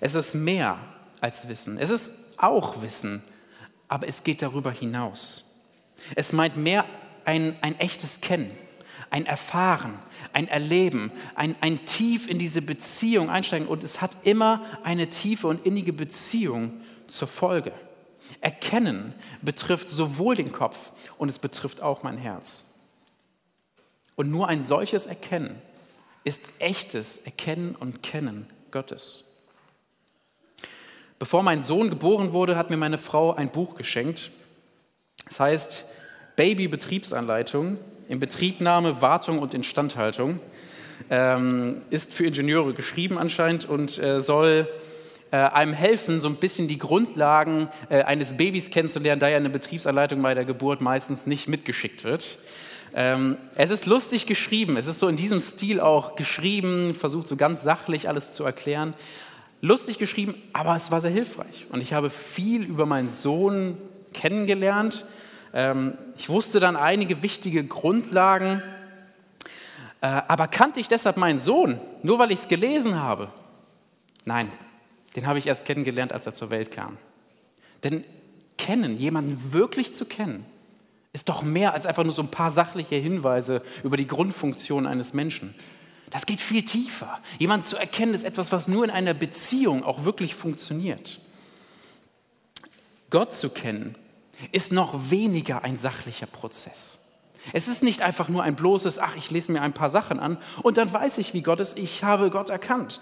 Es 0.01 0.15
ist 0.15 0.35
mehr 0.35 0.79
als 1.21 1.49
Wissen. 1.49 1.79
Es 1.79 1.91
ist 1.91 2.13
auch 2.37 2.83
Wissen, 2.83 3.23
aber 3.89 4.09
es 4.09 4.23
geht 4.23 4.43
darüber 4.43 4.71
hinaus. 4.71 5.65
Es 6.15 6.33
meint 6.33 6.57
mehr 6.57 6.85
ein, 7.25 7.57
ein 7.61 7.79
echtes 7.79 8.21
Kennen, 8.21 8.51
ein 9.11 9.27
Erfahren, 9.27 9.99
ein 10.33 10.49
Erleben, 10.49 11.13
ein, 11.35 11.57
ein 11.61 11.85
tief 11.85 12.29
in 12.29 12.39
diese 12.39 12.63
Beziehung 12.63 13.31
einsteigen. 13.31 13.69
Und 13.69 13.83
es 13.85 14.01
hat 14.01 14.13
immer 14.23 14.65
eine 14.83 15.11
tiefe 15.11 15.47
und 15.47 15.67
innige 15.67 15.93
Beziehung 15.93 16.81
zur 17.09 17.29
Folge. 17.29 17.73
Erkennen 18.41 19.15
betrifft 19.43 19.89
sowohl 19.89 20.37
den 20.37 20.53
Kopf 20.53 20.93
und 21.17 21.29
es 21.29 21.39
betrifft 21.39 21.83
auch 21.83 22.03
mein 22.03 22.19
Herz. 22.19 22.81
Und 24.17 24.31
nur 24.31 24.49
ein 24.49 24.63
solches 24.63 25.07
Erkennen 25.07 25.63
ist 26.25 26.43
echtes 26.59 27.19
Erkennen 27.19 27.75
und 27.75 28.03
Kennen 28.03 28.47
Gottes. 28.71 29.28
Bevor 31.19 31.43
mein 31.43 31.63
Sohn 31.63 31.91
geboren 31.91 32.33
wurde, 32.33 32.57
hat 32.57 32.71
mir 32.71 32.77
meine 32.77 32.99
Frau 32.99 33.35
ein 33.35 33.51
Buch 33.51 33.75
geschenkt. 33.75 34.31
Das 35.27 35.41
heißt 35.41 35.85
Baby-Betriebsanleitung 36.37 37.79
in 38.09 38.21
Betriebnahme, 38.21 39.03
Wartung 39.03 39.41
und 39.41 39.53
Instandhaltung. 39.53 40.39
Ähm, 41.11 41.79
ist 41.91 42.15
für 42.15 42.27
Ingenieure 42.27 42.73
geschrieben 42.73 43.19
anscheinend 43.19 43.69
und 43.69 43.99
äh, 43.99 44.21
soll 44.21 44.69
äh, 45.33 45.37
einem 45.37 45.73
helfen, 45.73 46.21
so 46.21 46.29
ein 46.29 46.37
bisschen 46.37 46.69
die 46.69 46.79
Grundlagen 46.79 47.69
äh, 47.89 48.03
eines 48.03 48.37
Babys 48.37 48.71
kennenzulernen, 48.71 49.21
da 49.21 49.29
ja 49.29 49.39
eine 49.39 49.51
Betriebsanleitung 49.51 50.23
bei 50.23 50.35
der 50.35 50.45
Geburt 50.45 50.81
meistens 50.81 51.27
nicht 51.27 51.49
mitgeschickt 51.49 52.05
wird. 52.05 52.39
Ähm, 52.95 53.37
es 53.55 53.71
ist 53.71 53.87
lustig 53.87 54.27
geschrieben, 54.27 54.77
es 54.77 54.87
ist 54.87 54.99
so 54.99 55.09
in 55.09 55.17
diesem 55.17 55.41
Stil 55.41 55.81
auch 55.81 56.17
geschrieben, 56.17 56.95
versucht 56.95 57.27
so 57.29 57.37
ganz 57.37 57.63
sachlich 57.63 58.09
alles 58.09 58.33
zu 58.33 58.45
erklären 58.45 58.95
lustig 59.61 59.99
geschrieben, 59.99 60.35
aber 60.53 60.77
es 60.77 60.91
war 60.91 61.01
sehr 61.01 61.11
hilfreich. 61.11 61.67
Und 61.71 61.81
ich 61.81 61.93
habe 61.93 62.11
viel 62.11 62.63
über 62.65 62.87
meinen 62.87 63.09
Sohn 63.09 63.77
kennengelernt. 64.13 65.07
Ähm, 65.53 65.95
ich 66.17 66.29
wusste 66.29 66.61
dann 66.61 66.77
einige 66.77 67.23
wichtige 67.23 67.65
Grundlagen. 67.65 68.63
Äh, 70.01 70.07
aber 70.07 70.49
kannte 70.49 70.81
ich 70.81 70.89
deshalb 70.89 71.17
meinen 71.17 71.39
Sohn, 71.39 71.81
nur 72.03 72.19
weil 72.19 72.31
ich 72.31 72.41
es 72.41 72.49
gelesen 72.49 73.01
habe? 73.01 73.31
Nein, 74.25 74.51
den 75.17 75.27
habe 75.27 75.39
ich 75.39 75.47
erst 75.47 75.65
kennengelernt, 75.65 76.13
als 76.13 76.27
er 76.27 76.35
zur 76.35 76.51
Welt 76.51 76.71
kam. 76.71 76.97
Denn 77.83 78.05
kennen, 78.57 78.97
jemanden 78.99 79.53
wirklich 79.53 79.95
zu 79.95 80.05
kennen, 80.05 80.45
ist 81.13 81.29
doch 81.29 81.43
mehr 81.43 81.75
als 81.75 81.87
einfach 81.87 82.05
nur 82.05 82.13
so 82.13 82.23
ein 82.23 82.31
paar 82.31 82.51
sachliche 82.51 82.97
Hinweise 82.97 83.63
über 83.83 83.97
die 83.97 84.07
Grundfunktion 84.07 84.87
eines 84.87 85.15
Menschen. 85.15 85.55
Das 86.11 86.27
geht 86.27 86.41
viel 86.41 86.65
tiefer. 86.65 87.21
Jemand 87.39 87.65
zu 87.65 87.77
erkennen 87.77 88.15
ist 88.15 88.25
etwas, 88.25 88.53
was 88.53 88.69
nur 88.69 88.85
in 88.85 88.91
einer 88.91 89.15
Beziehung 89.15 89.85
auch 89.85 90.05
wirklich 90.05 90.35
funktioniert. 90.35 91.21
Gott 93.11 93.35
zu 93.35 93.51
kennen 93.51 93.95
ist 94.53 94.73
noch 94.73 95.11
weniger 95.11 95.65
ein 95.65 95.77
sachlicher 95.77 96.27
Prozess. 96.27 97.09
Es 97.53 97.69
ist 97.69 97.83
nicht 97.83 98.03
einfach 98.03 98.29
nur 98.29 98.43
ein 98.43 98.57
bloßes, 98.57 98.99
ach, 98.99 99.17
ich 99.17 99.31
lese 99.31 99.53
mir 99.53 99.63
ein 99.63 99.73
paar 99.73 99.91
Sachen 99.91 100.19
an 100.19 100.39
und 100.63 100.77
dann 100.77 100.93
weiß 100.93 101.19
ich, 101.19 101.35
wie 101.35 101.43
Gott 101.43 101.61
ist, 101.61 101.79
ich 101.79 102.05
habe 102.05 102.31
Gott 102.31 102.51
erkannt. 102.51 103.01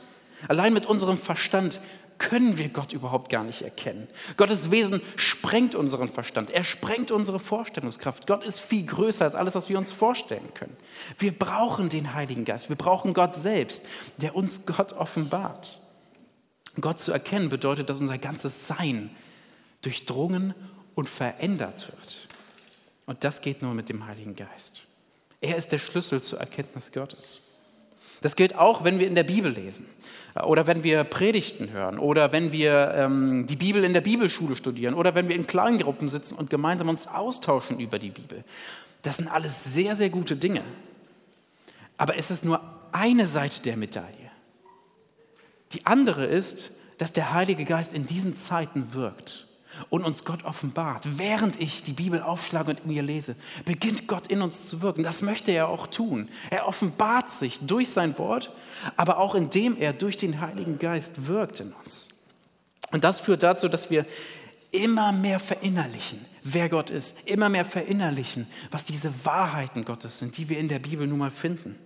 Allein 0.48 0.72
mit 0.72 0.86
unserem 0.86 1.18
Verstand 1.18 1.80
können 2.18 2.58
wir 2.58 2.68
Gott 2.68 2.92
überhaupt 2.92 3.30
gar 3.30 3.44
nicht 3.44 3.62
erkennen. 3.62 4.08
Gottes 4.36 4.70
Wesen 4.70 5.00
sprengt 5.16 5.74
unseren 5.74 6.08
Verstand, 6.08 6.50
er 6.50 6.64
sprengt 6.64 7.10
unsere 7.10 7.38
Vorstellungskraft. 7.38 8.26
Gott 8.26 8.44
ist 8.44 8.60
viel 8.60 8.86
größer 8.86 9.24
als 9.24 9.34
alles, 9.34 9.54
was 9.54 9.68
wir 9.68 9.78
uns 9.78 9.92
vorstellen 9.92 10.54
können. 10.54 10.76
Wir 11.18 11.32
brauchen 11.32 11.88
den 11.88 12.14
Heiligen 12.14 12.44
Geist, 12.44 12.68
wir 12.68 12.76
brauchen 12.76 13.14
Gott 13.14 13.34
selbst, 13.34 13.84
der 14.18 14.34
uns 14.34 14.66
Gott 14.66 14.92
offenbart. 14.92 15.80
Gott 16.80 16.98
zu 16.98 17.12
erkennen 17.12 17.48
bedeutet, 17.48 17.88
dass 17.90 18.00
unser 18.00 18.18
ganzes 18.18 18.66
Sein 18.66 19.10
durchdrungen 19.82 20.54
und 20.94 21.08
verändert 21.08 21.88
wird. 21.88 22.28
Und 23.06 23.24
das 23.24 23.40
geht 23.40 23.62
nur 23.62 23.74
mit 23.74 23.88
dem 23.88 24.06
Heiligen 24.06 24.36
Geist. 24.36 24.82
Er 25.40 25.56
ist 25.56 25.72
der 25.72 25.78
Schlüssel 25.78 26.22
zur 26.22 26.40
Erkenntnis 26.40 26.92
Gottes. 26.92 27.52
Das 28.20 28.36
gilt 28.36 28.56
auch, 28.56 28.84
wenn 28.84 28.98
wir 28.98 29.06
in 29.06 29.14
der 29.14 29.22
Bibel 29.22 29.52
lesen 29.52 29.86
oder 30.44 30.66
wenn 30.66 30.82
wir 30.82 31.04
Predigten 31.04 31.70
hören 31.70 31.98
oder 31.98 32.32
wenn 32.32 32.52
wir 32.52 32.92
ähm, 32.94 33.46
die 33.46 33.56
Bibel 33.56 33.84
in 33.84 33.94
der 33.94 34.00
Bibelschule 34.00 34.56
studieren 34.56 34.94
oder 34.94 35.14
wenn 35.14 35.28
wir 35.28 35.36
in 35.36 35.46
Kleingruppen 35.46 36.08
sitzen 36.08 36.34
und 36.36 36.50
gemeinsam 36.50 36.88
uns 36.88 37.06
austauschen 37.06 37.80
über 37.80 37.98
die 37.98 38.10
Bibel. 38.10 38.44
Das 39.02 39.16
sind 39.18 39.28
alles 39.28 39.72
sehr, 39.72 39.94
sehr 39.94 40.10
gute 40.10 40.36
Dinge. 40.36 40.62
Aber 41.96 42.16
es 42.16 42.30
ist 42.30 42.44
nur 42.44 42.60
eine 42.92 43.26
Seite 43.26 43.62
der 43.62 43.76
Medaille. 43.76 44.30
Die 45.72 45.86
andere 45.86 46.24
ist, 46.26 46.72
dass 46.98 47.12
der 47.12 47.32
Heilige 47.32 47.64
Geist 47.64 47.92
in 47.92 48.06
diesen 48.06 48.34
Zeiten 48.34 48.94
wirkt 48.94 49.45
und 49.90 50.04
uns 50.04 50.24
Gott 50.24 50.44
offenbart. 50.44 51.18
Während 51.18 51.60
ich 51.60 51.82
die 51.82 51.92
Bibel 51.92 52.20
aufschlage 52.22 52.70
und 52.70 52.80
in 52.84 52.90
ihr 52.90 53.02
lese, 53.02 53.36
beginnt 53.64 54.08
Gott 54.08 54.26
in 54.26 54.42
uns 54.42 54.66
zu 54.66 54.82
wirken. 54.82 55.02
Das 55.02 55.22
möchte 55.22 55.52
er 55.52 55.68
auch 55.68 55.86
tun. 55.86 56.28
Er 56.50 56.66
offenbart 56.66 57.30
sich 57.30 57.60
durch 57.60 57.90
sein 57.90 58.18
Wort, 58.18 58.52
aber 58.96 59.18
auch 59.18 59.34
indem 59.34 59.76
er 59.76 59.92
durch 59.92 60.16
den 60.16 60.40
Heiligen 60.40 60.78
Geist 60.78 61.26
wirkt 61.26 61.60
in 61.60 61.72
uns. 61.84 62.10
Und 62.92 63.04
das 63.04 63.20
führt 63.20 63.42
dazu, 63.42 63.68
dass 63.68 63.90
wir 63.90 64.06
immer 64.70 65.12
mehr 65.12 65.38
verinnerlichen, 65.38 66.24
wer 66.42 66.68
Gott 66.68 66.90
ist, 66.90 67.28
immer 67.28 67.48
mehr 67.48 67.64
verinnerlichen, 67.64 68.46
was 68.70 68.84
diese 68.84 69.12
Wahrheiten 69.24 69.84
Gottes 69.84 70.18
sind, 70.18 70.36
die 70.36 70.48
wir 70.48 70.58
in 70.58 70.68
der 70.68 70.78
Bibel 70.78 71.06
nun 71.06 71.18
mal 71.18 71.30
finden. 71.30 71.78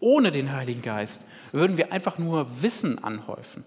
Ohne 0.00 0.32
den 0.32 0.52
Heiligen 0.52 0.82
Geist 0.82 1.24
würden 1.52 1.76
wir 1.76 1.92
einfach 1.92 2.18
nur 2.18 2.62
Wissen 2.62 3.02
anhäufen. 3.02 3.64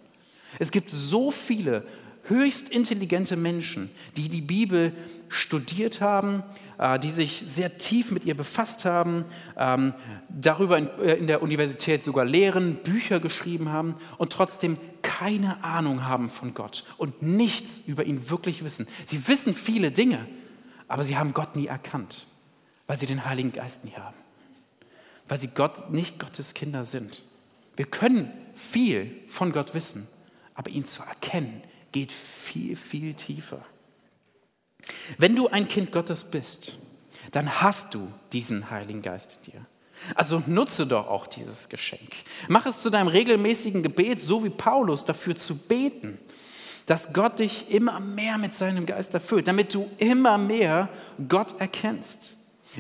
Es 0.60 0.72
gibt 0.72 0.92
so 0.92 1.32
viele 1.32 1.84
höchst 2.28 2.70
intelligente 2.70 3.36
Menschen, 3.36 3.90
die 4.16 4.30
die 4.30 4.42
Bibel 4.42 4.94
studiert 5.30 6.02
haben, 6.02 6.44
äh, 6.78 7.00
die 7.00 7.12
sich 7.12 7.44
sehr 7.46 7.78
tief 7.78 8.12
mit 8.12 8.26
ihr 8.26 8.36
befasst 8.36 8.86
haben, 8.86 9.26
ähm, 9.58 9.94
darüber 10.30 10.78
äh, 10.78 11.18
in 11.18 11.28
der 11.28 11.42
Universität 11.42 12.04
sogar 12.04 12.26
lehren, 12.26 12.76
Bücher 12.76 13.20
geschrieben 13.20 13.70
haben 13.70 13.96
und 14.18 14.32
trotzdem 14.32 14.78
keine 15.02 15.64
Ahnung 15.64 16.06
haben 16.06 16.30
von 16.30 16.54
Gott 16.54 16.84
und 16.98 17.22
nichts 17.22 17.82
über 17.88 18.04
ihn 18.04 18.30
wirklich 18.30 18.64
wissen. 18.64 18.88
Sie 19.06 19.28
wissen 19.28 19.54
viele 19.54 19.92
Dinge, 19.92 20.20
aber 20.88 21.04
sie 21.04 21.18
haben 21.18 21.34
Gott 21.34 21.56
nie 21.56 21.68
erkannt, 21.68 22.28
weil 22.86 22.98
sie 22.98 23.06
den 23.06 23.26
Heiligen 23.26 23.52
Geist 23.52 23.84
nie 23.84 23.94
haben, 23.94 24.18
weil 25.28 25.40
sie 25.40 25.48
Gott 25.48 25.92
nicht 25.92 26.20
Gottes 26.20 26.54
Kinder 26.54 26.86
sind. 26.86 27.24
Wir 27.76 27.86
können 27.86 28.32
viel 28.54 29.12
von 29.28 29.52
Gott 29.52 29.74
wissen, 29.74 30.08
aber 30.54 30.70
ihn 30.70 30.86
zu 30.86 31.04
erkennen, 31.04 31.62
geht 31.98 32.12
viel, 32.12 32.76
viel 32.76 33.16
tiefer. 33.16 33.66
Wenn 35.18 35.36
du 35.36 35.48
ein 35.48 35.68
Kind 35.68 35.92
Gottes 35.92 36.26
bist, 36.26 36.74
dann 37.32 37.60
hast 37.62 37.96
du 37.96 38.12
diesen 38.34 38.70
Heiligen 38.70 39.02
Geist 39.02 39.40
in 39.40 39.52
dir. 39.52 39.66
Also 40.14 40.44
nutze 40.46 40.86
doch 40.86 41.08
auch 41.08 41.26
dieses 41.26 41.70
Geschenk. 41.70 42.12
Mach 42.50 42.68
es 42.68 42.84
zu 42.84 42.92
deinem 42.92 43.08
regelmäßigen 43.08 43.82
Gebet, 43.82 44.20
so 44.20 44.44
wie 44.44 44.52
Paulus, 44.52 45.06
dafür 45.06 45.36
zu 45.36 45.58
beten, 45.58 46.20
dass 46.86 47.14
Gott 47.14 47.40
dich 47.40 47.72
immer 47.72 48.00
mehr 48.00 48.38
mit 48.38 48.54
seinem 48.54 48.86
Geist 48.86 49.16
erfüllt, 49.16 49.48
damit 49.48 49.74
du 49.74 49.90
immer 49.98 50.38
mehr 50.38 50.90
Gott 51.28 51.60
erkennst. 51.60 52.36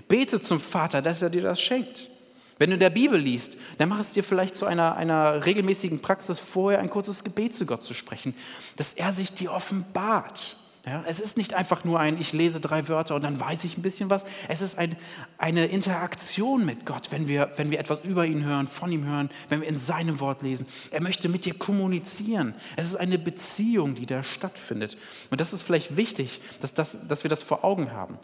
Bete 0.07 0.43
zum 0.43 0.59
Vater, 0.59 1.01
dass 1.01 1.23
er 1.23 1.31
dir 1.31 1.41
das 1.41 1.59
schenkt. 1.59 2.11
Wenn 2.59 2.69
du 2.69 2.75
in 2.75 2.79
der 2.79 2.89
Bibel 2.89 3.19
liest, 3.19 3.57
dann 3.77 3.89
mach 3.89 3.99
es 3.99 4.13
dir 4.13 4.23
vielleicht 4.23 4.55
zu 4.55 4.65
einer, 4.65 4.95
einer 4.95 5.45
regelmäßigen 5.45 6.01
Praxis, 6.01 6.39
vorher 6.39 6.79
ein 6.79 6.89
kurzes 6.89 7.23
Gebet 7.23 7.55
zu 7.55 7.65
Gott 7.65 7.83
zu 7.83 7.93
sprechen, 7.93 8.33
dass 8.77 8.93
er 8.93 9.11
sich 9.11 9.33
dir 9.33 9.51
offenbart. 9.51 10.57
Ja, 10.87 11.03
es 11.05 11.19
ist 11.19 11.35
nicht 11.35 11.53
einfach 11.53 11.83
nur 11.83 11.99
ein, 11.99 12.17
ich 12.17 12.31
lese 12.31 12.61
drei 12.61 12.87
Wörter 12.87 13.15
und 13.15 13.21
dann 13.21 13.37
weiß 13.37 13.65
ich 13.65 13.77
ein 13.77 13.81
bisschen 13.81 14.09
was. 14.09 14.23
Es 14.47 14.61
ist 14.61 14.77
ein, 14.77 14.95
eine 15.37 15.65
Interaktion 15.65 16.65
mit 16.65 16.85
Gott, 16.85 17.11
wenn 17.11 17.27
wir, 17.27 17.51
wenn 17.57 17.71
wir 17.71 17.79
etwas 17.79 18.05
über 18.05 18.25
ihn 18.25 18.45
hören, 18.45 18.69
von 18.69 18.89
ihm 18.89 19.05
hören, 19.05 19.29
wenn 19.49 19.59
wir 19.59 19.67
in 19.67 19.77
seinem 19.77 20.21
Wort 20.21 20.43
lesen. 20.43 20.65
Er 20.91 21.01
möchte 21.01 21.27
mit 21.27 21.43
dir 21.43 21.55
kommunizieren. 21.55 22.55
Es 22.77 22.87
ist 22.87 22.95
eine 22.95 23.19
Beziehung, 23.19 23.95
die 23.95 24.05
da 24.05 24.23
stattfindet. 24.23 24.97
Und 25.29 25.41
das 25.41 25.51
ist 25.51 25.61
vielleicht 25.61 25.97
wichtig, 25.97 26.39
dass, 26.61 26.73
das, 26.73 27.05
dass 27.05 27.23
wir 27.23 27.29
das 27.29 27.43
vor 27.43 27.65
Augen 27.65 27.91
haben. 27.91 28.17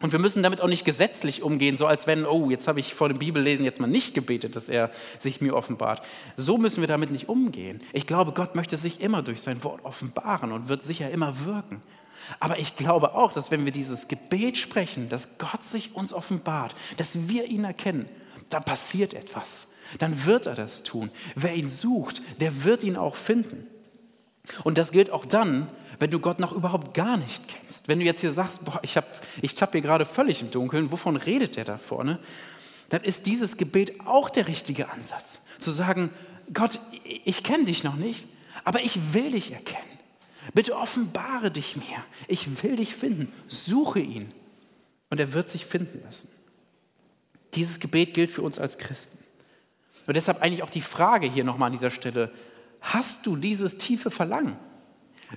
Und 0.00 0.12
wir 0.12 0.18
müssen 0.18 0.42
damit 0.42 0.62
auch 0.62 0.68
nicht 0.68 0.86
gesetzlich 0.86 1.42
umgehen, 1.42 1.76
so 1.76 1.86
als 1.86 2.06
wenn, 2.06 2.24
oh, 2.24 2.48
jetzt 2.48 2.66
habe 2.68 2.80
ich 2.80 2.94
vor 2.94 3.08
dem 3.08 3.18
Bibellesen 3.18 3.66
jetzt 3.66 3.80
mal 3.80 3.86
nicht 3.86 4.14
gebetet, 4.14 4.56
dass 4.56 4.70
er 4.70 4.90
sich 5.18 5.42
mir 5.42 5.54
offenbart. 5.54 6.02
So 6.36 6.56
müssen 6.56 6.80
wir 6.80 6.88
damit 6.88 7.10
nicht 7.10 7.28
umgehen. 7.28 7.82
Ich 7.92 8.06
glaube, 8.06 8.32
Gott 8.32 8.54
möchte 8.54 8.78
sich 8.78 9.02
immer 9.02 9.22
durch 9.22 9.42
sein 9.42 9.62
Wort 9.62 9.84
offenbaren 9.84 10.52
und 10.52 10.68
wird 10.68 10.82
sicher 10.82 11.10
immer 11.10 11.44
wirken. 11.44 11.82
Aber 12.38 12.58
ich 12.58 12.76
glaube 12.76 13.14
auch, 13.14 13.32
dass 13.32 13.50
wenn 13.50 13.66
wir 13.66 13.72
dieses 13.72 14.08
Gebet 14.08 14.56
sprechen, 14.56 15.10
dass 15.10 15.36
Gott 15.36 15.62
sich 15.62 15.94
uns 15.94 16.14
offenbart, 16.14 16.74
dass 16.96 17.28
wir 17.28 17.44
ihn 17.44 17.64
erkennen, 17.64 18.08
dann 18.48 18.64
passiert 18.64 19.12
etwas. 19.12 19.66
Dann 19.98 20.24
wird 20.24 20.46
er 20.46 20.54
das 20.54 20.82
tun. 20.82 21.10
Wer 21.34 21.54
ihn 21.54 21.68
sucht, 21.68 22.22
der 22.40 22.64
wird 22.64 22.84
ihn 22.84 22.96
auch 22.96 23.16
finden. 23.16 23.66
Und 24.64 24.78
das 24.78 24.92
gilt 24.92 25.10
auch 25.10 25.26
dann, 25.26 25.68
wenn 26.00 26.10
du 26.10 26.18
Gott 26.18 26.40
noch 26.40 26.52
überhaupt 26.52 26.94
gar 26.94 27.18
nicht 27.18 27.46
kennst. 27.46 27.86
Wenn 27.86 28.00
du 28.00 28.06
jetzt 28.06 28.22
hier 28.22 28.32
sagst, 28.32 28.64
boah, 28.64 28.80
ich, 28.82 28.98
ich 29.42 29.54
tappe 29.54 29.72
hier 29.72 29.82
gerade 29.82 30.06
völlig 30.06 30.40
im 30.40 30.50
Dunkeln, 30.50 30.90
wovon 30.90 31.16
redet 31.16 31.56
der 31.56 31.64
da 31.64 31.76
vorne? 31.76 32.18
Dann 32.88 33.02
ist 33.04 33.26
dieses 33.26 33.58
Gebet 33.58 34.00
auch 34.06 34.30
der 34.30 34.48
richtige 34.48 34.90
Ansatz. 34.90 35.42
Zu 35.58 35.70
sagen, 35.70 36.10
Gott, 36.54 36.80
ich 37.24 37.44
kenne 37.44 37.66
dich 37.66 37.84
noch 37.84 37.96
nicht, 37.96 38.26
aber 38.64 38.82
ich 38.82 39.12
will 39.12 39.30
dich 39.32 39.52
erkennen. 39.52 39.84
Bitte 40.54 40.74
offenbare 40.74 41.50
dich 41.50 41.76
mir. 41.76 42.04
Ich 42.28 42.62
will 42.62 42.76
dich 42.76 42.94
finden. 42.96 43.30
Suche 43.46 44.00
ihn. 44.00 44.32
Und 45.10 45.20
er 45.20 45.34
wird 45.34 45.50
sich 45.50 45.66
finden 45.66 46.00
lassen. 46.02 46.30
Dieses 47.54 47.78
Gebet 47.78 48.14
gilt 48.14 48.30
für 48.30 48.42
uns 48.42 48.58
als 48.58 48.78
Christen. 48.78 49.18
Und 50.06 50.16
deshalb 50.16 50.40
eigentlich 50.40 50.62
auch 50.62 50.70
die 50.70 50.80
Frage 50.80 51.30
hier 51.30 51.44
nochmal 51.44 51.66
an 51.66 51.72
dieser 51.72 51.90
Stelle, 51.90 52.32
hast 52.80 53.26
du 53.26 53.36
dieses 53.36 53.76
tiefe 53.76 54.10
Verlangen? 54.10 54.56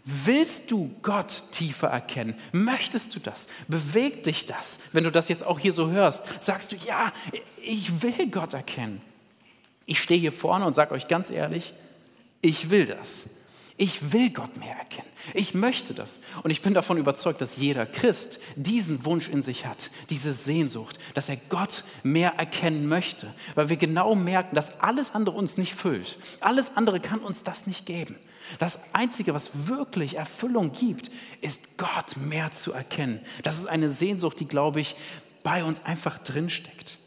Willst 0.03 0.71
du 0.71 0.91
Gott 1.01 1.43
tiefer 1.51 1.87
erkennen? 1.87 2.35
Möchtest 2.51 3.15
du 3.15 3.19
das? 3.19 3.47
Bewegt 3.67 4.25
dich 4.25 4.45
das? 4.45 4.79
Wenn 4.91 5.03
du 5.03 5.11
das 5.11 5.29
jetzt 5.29 5.45
auch 5.45 5.59
hier 5.59 5.73
so 5.73 5.91
hörst, 5.91 6.25
sagst 6.43 6.71
du, 6.71 6.75
ja, 6.75 7.11
ich 7.63 8.01
will 8.01 8.27
Gott 8.31 8.53
erkennen. 8.53 9.01
Ich 9.85 9.99
stehe 9.99 10.19
hier 10.19 10.31
vorne 10.31 10.65
und 10.65 10.73
sage 10.73 10.93
euch 10.93 11.07
ganz 11.07 11.29
ehrlich, 11.29 11.73
ich 12.41 12.69
will 12.69 12.85
das. 12.85 13.25
Ich 13.75 14.13
will 14.13 14.29
Gott 14.29 14.55
mehr 14.57 14.75
erkennen. 14.77 15.07
Ich 15.33 15.55
möchte 15.55 15.95
das. 15.95 16.19
Und 16.43 16.51
ich 16.51 16.61
bin 16.61 16.75
davon 16.75 16.97
überzeugt, 16.97 17.41
dass 17.41 17.57
jeder 17.57 17.87
Christ 17.87 18.39
diesen 18.55 19.03
Wunsch 19.03 19.27
in 19.27 19.41
sich 19.41 19.65
hat, 19.65 19.89
diese 20.11 20.33
Sehnsucht, 20.33 20.99
dass 21.15 21.27
er 21.27 21.37
Gott 21.49 21.83
mehr 22.03 22.35
erkennen 22.37 22.87
möchte. 22.87 23.33
Weil 23.55 23.69
wir 23.69 23.77
genau 23.77 24.13
merken, 24.13 24.55
dass 24.55 24.79
alles 24.79 25.15
andere 25.15 25.35
uns 25.35 25.57
nicht 25.57 25.73
füllt. 25.73 26.19
Alles 26.39 26.77
andere 26.77 26.99
kann 26.99 27.19
uns 27.19 27.41
das 27.41 27.65
nicht 27.65 27.87
geben. 27.87 28.15
Das 28.59 28.77
Einzige, 28.93 29.33
was 29.33 29.67
wirklich 29.67 30.17
Erfüllung 30.17 30.71
gibt, 30.73 31.09
ist 31.41 31.77
Gott 31.77 32.15
mehr 32.17 32.51
zu 32.51 32.73
erkennen. 32.73 33.21
Das 33.41 33.57
ist 33.57 33.65
eine 33.65 33.89
Sehnsucht, 33.89 34.39
die, 34.39 34.47
glaube 34.47 34.81
ich, 34.81 34.95
bei 35.41 35.63
uns 35.63 35.83
einfach 35.83 36.19
drinsteckt. 36.19 36.99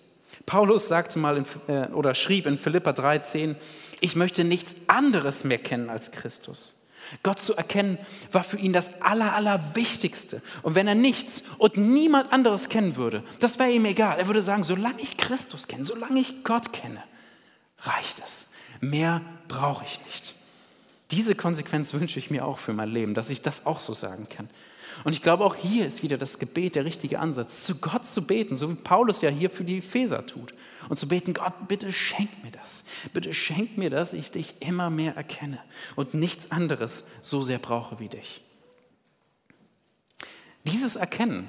Paulus 0.46 0.86
sagte 0.86 1.18
mal 1.18 1.36
in, 1.36 1.44
äh, 1.66 1.88
oder 1.88 2.14
schrieb 2.14 2.46
in 2.46 2.56
Philippa 2.56 2.90
3,10, 2.90 3.56
ich 4.00 4.16
möchte 4.16 4.44
nichts 4.44 4.76
anderes 4.86 5.44
mehr 5.44 5.58
kennen 5.58 5.90
als 5.90 6.10
Christus. 6.10 6.76
Gott 7.22 7.40
zu 7.40 7.54
erkennen 7.56 7.98
war 8.32 8.42
für 8.42 8.58
ihn 8.58 8.72
das 8.72 9.00
Aller, 9.00 9.34
Allerwichtigste. 9.34 10.42
Und 10.62 10.74
wenn 10.74 10.88
er 10.88 10.94
nichts 10.94 11.44
und 11.58 11.76
niemand 11.76 12.32
anderes 12.32 12.68
kennen 12.68 12.96
würde, 12.96 13.22
das 13.40 13.58
wäre 13.58 13.70
ihm 13.70 13.84
egal. 13.84 14.18
Er 14.18 14.26
würde 14.26 14.42
sagen, 14.42 14.64
solange 14.64 15.00
ich 15.00 15.16
Christus 15.16 15.68
kenne, 15.68 15.84
solange 15.84 16.18
ich 16.20 16.44
Gott 16.44 16.72
kenne, 16.72 17.02
reicht 17.80 18.20
es. 18.24 18.48
Mehr 18.80 19.20
brauche 19.48 19.84
ich 19.84 20.00
nicht. 20.04 20.35
Diese 21.10 21.34
Konsequenz 21.34 21.94
wünsche 21.94 22.18
ich 22.18 22.30
mir 22.30 22.44
auch 22.44 22.58
für 22.58 22.72
mein 22.72 22.90
Leben, 22.90 23.14
dass 23.14 23.30
ich 23.30 23.42
das 23.42 23.66
auch 23.66 23.78
so 23.78 23.94
sagen 23.94 24.28
kann. 24.28 24.48
Und 25.04 25.12
ich 25.12 25.22
glaube, 25.22 25.44
auch 25.44 25.54
hier 25.54 25.86
ist 25.86 26.02
wieder 26.02 26.16
das 26.18 26.38
Gebet 26.38 26.74
der 26.74 26.84
richtige 26.84 27.18
Ansatz, 27.18 27.64
zu 27.64 27.76
Gott 27.76 28.06
zu 28.06 28.26
beten, 28.26 28.54
so 28.54 28.70
wie 28.70 28.74
Paulus 28.74 29.20
ja 29.20 29.28
hier 29.28 29.50
für 29.50 29.64
die 29.64 29.78
Epheser 29.78 30.26
tut. 30.26 30.54
Und 30.88 30.96
zu 30.96 31.08
beten, 31.08 31.34
Gott, 31.34 31.68
bitte 31.68 31.92
schenk 31.92 32.30
mir 32.42 32.50
das. 32.50 32.84
Bitte 33.12 33.34
schenk 33.34 33.76
mir, 33.76 33.90
dass 33.90 34.12
ich 34.12 34.30
dich 34.30 34.54
immer 34.60 34.90
mehr 34.90 35.14
erkenne 35.16 35.58
und 35.96 36.14
nichts 36.14 36.50
anderes 36.50 37.04
so 37.20 37.42
sehr 37.42 37.58
brauche 37.58 37.98
wie 37.98 38.08
dich. 38.08 38.42
Dieses 40.64 40.96
Erkennen 40.96 41.48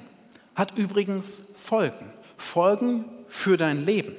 hat 0.54 0.76
übrigens 0.76 1.42
Folgen. 1.60 2.12
Folgen 2.36 3.04
für 3.28 3.56
dein 3.56 3.84
Leben. 3.84 4.14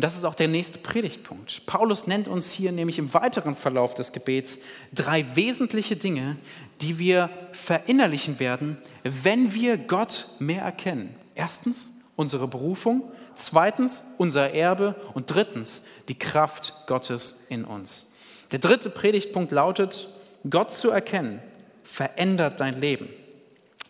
Und 0.00 0.04
das 0.04 0.16
ist 0.16 0.24
auch 0.24 0.34
der 0.34 0.48
nächste 0.48 0.78
Predigtpunkt. 0.78 1.66
Paulus 1.66 2.06
nennt 2.06 2.26
uns 2.26 2.50
hier 2.50 2.72
nämlich 2.72 2.98
im 2.98 3.12
weiteren 3.12 3.54
Verlauf 3.54 3.92
des 3.92 4.12
Gebets 4.12 4.60
drei 4.94 5.26
wesentliche 5.36 5.94
Dinge, 5.94 6.38
die 6.80 6.98
wir 6.98 7.28
verinnerlichen 7.52 8.40
werden, 8.40 8.78
wenn 9.04 9.52
wir 9.52 9.76
Gott 9.76 10.28
mehr 10.38 10.62
erkennen. 10.62 11.14
Erstens 11.34 12.00
unsere 12.16 12.48
Berufung, 12.48 13.12
zweitens 13.34 14.06
unser 14.16 14.54
Erbe 14.54 14.94
und 15.12 15.26
drittens 15.26 15.84
die 16.08 16.18
Kraft 16.18 16.72
Gottes 16.86 17.44
in 17.50 17.66
uns. 17.66 18.14
Der 18.52 18.58
dritte 18.58 18.88
Predigtpunkt 18.88 19.52
lautet, 19.52 20.08
Gott 20.48 20.72
zu 20.72 20.88
erkennen 20.88 21.40
verändert 21.84 22.58
dein 22.58 22.80
Leben. 22.80 23.10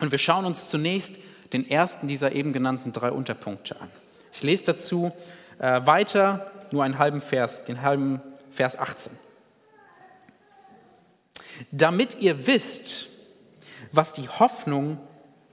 Und 0.01 0.11
wir 0.11 0.19
schauen 0.19 0.43
uns 0.43 0.69
zunächst 0.69 1.15
den 1.53 1.69
ersten 1.69 2.09
dieser 2.09 2.33
eben 2.33 2.51
genannten 2.51 2.91
drei 2.91 3.13
Unterpunkte 3.13 3.79
an. 3.79 3.87
Ich 4.33 4.43
lese 4.43 4.65
dazu 4.65 5.13
äh, 5.61 5.85
weiter, 5.85 6.51
nur 6.71 6.83
einen 6.83 6.97
halben 6.97 7.21
Vers, 7.21 7.65
den 7.65 7.81
halben 7.81 8.19
Vers 8.49 8.77
18. 8.77 9.11
Damit 11.71 12.19
ihr 12.19 12.47
wisst, 12.47 13.09
was 13.91 14.13
die 14.13 14.27
Hoffnung 14.27 14.97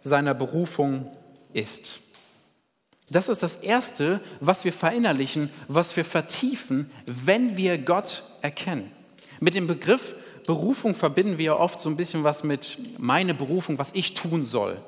seiner 0.01 0.35
Berufung 0.35 1.13
ist. 1.53 2.01
Das 3.11 3.29
ist 3.29 3.43
das 3.43 3.57
Erste, 3.57 4.21
was 4.41 4.65
wir 4.65 4.73
verinnerlichen, 4.73 5.51
was 5.67 5.97
wir 5.97 6.05
vertiefen, 6.05 6.91
wenn 7.07 7.57
wir 7.57 7.79
Gott 7.79 8.23
erkennen. 8.43 8.91
Mit 9.41 9.55
dem 9.55 9.67
Begriff 9.67 10.15
Berufung 10.47 10.95
verbinden 10.95 11.37
wir 11.37 11.59
oft 11.59 11.79
so 11.79 11.91
ein 11.91 11.97
bisschen 11.97 12.25
was 12.25 12.43
mit 12.43 12.79
meine 12.99 13.35
Berufung, 13.35 13.79
was 13.79 13.91
ich 13.93 14.15
tun 14.15 14.47
soll. 14.47 14.79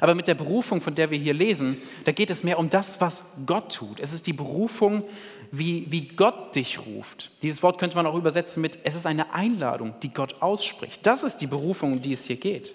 Aber 0.00 0.14
mit 0.14 0.26
der 0.26 0.34
Berufung, 0.34 0.80
von 0.80 0.94
der 0.94 1.10
wir 1.10 1.18
hier 1.18 1.34
lesen, 1.34 1.76
da 2.04 2.12
geht 2.12 2.30
es 2.30 2.44
mehr 2.44 2.58
um 2.58 2.70
das, 2.70 3.00
was 3.00 3.24
Gott 3.46 3.74
tut. 3.74 4.00
Es 4.00 4.12
ist 4.12 4.26
die 4.26 4.32
Berufung, 4.32 5.04
wie, 5.50 5.86
wie 5.90 6.08
Gott 6.08 6.56
dich 6.56 6.84
ruft. 6.86 7.30
Dieses 7.42 7.62
Wort 7.62 7.78
könnte 7.78 7.96
man 7.96 8.06
auch 8.06 8.16
übersetzen 8.16 8.60
mit, 8.60 8.78
es 8.84 8.94
ist 8.94 9.06
eine 9.06 9.34
Einladung, 9.34 9.94
die 10.02 10.12
Gott 10.12 10.42
ausspricht. 10.42 11.06
Das 11.06 11.22
ist 11.22 11.38
die 11.38 11.46
Berufung, 11.46 11.92
um 11.92 12.02
die 12.02 12.12
es 12.12 12.24
hier 12.24 12.36
geht. 12.36 12.74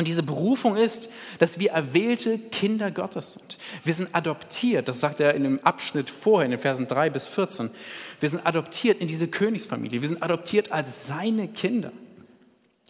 Und 0.00 0.08
diese 0.08 0.22
Berufung 0.22 0.76
ist, 0.76 1.10
dass 1.40 1.58
wir 1.58 1.72
erwählte 1.72 2.38
Kinder 2.38 2.90
Gottes 2.90 3.34
sind. 3.34 3.58
Wir 3.84 3.92
sind 3.92 4.14
adoptiert, 4.14 4.88
das 4.88 4.98
sagt 4.98 5.20
er 5.20 5.34
in 5.34 5.42
dem 5.42 5.60
Abschnitt 5.60 6.08
vorher, 6.08 6.46
in 6.46 6.52
den 6.52 6.60
Versen 6.60 6.86
3 6.86 7.10
bis 7.10 7.26
14. 7.26 7.70
Wir 8.18 8.30
sind 8.30 8.46
adoptiert 8.46 8.98
in 8.98 9.08
diese 9.08 9.28
Königsfamilie. 9.28 10.00
Wir 10.00 10.08
sind 10.08 10.22
adoptiert 10.22 10.72
als 10.72 11.06
seine 11.06 11.48
Kinder. 11.48 11.92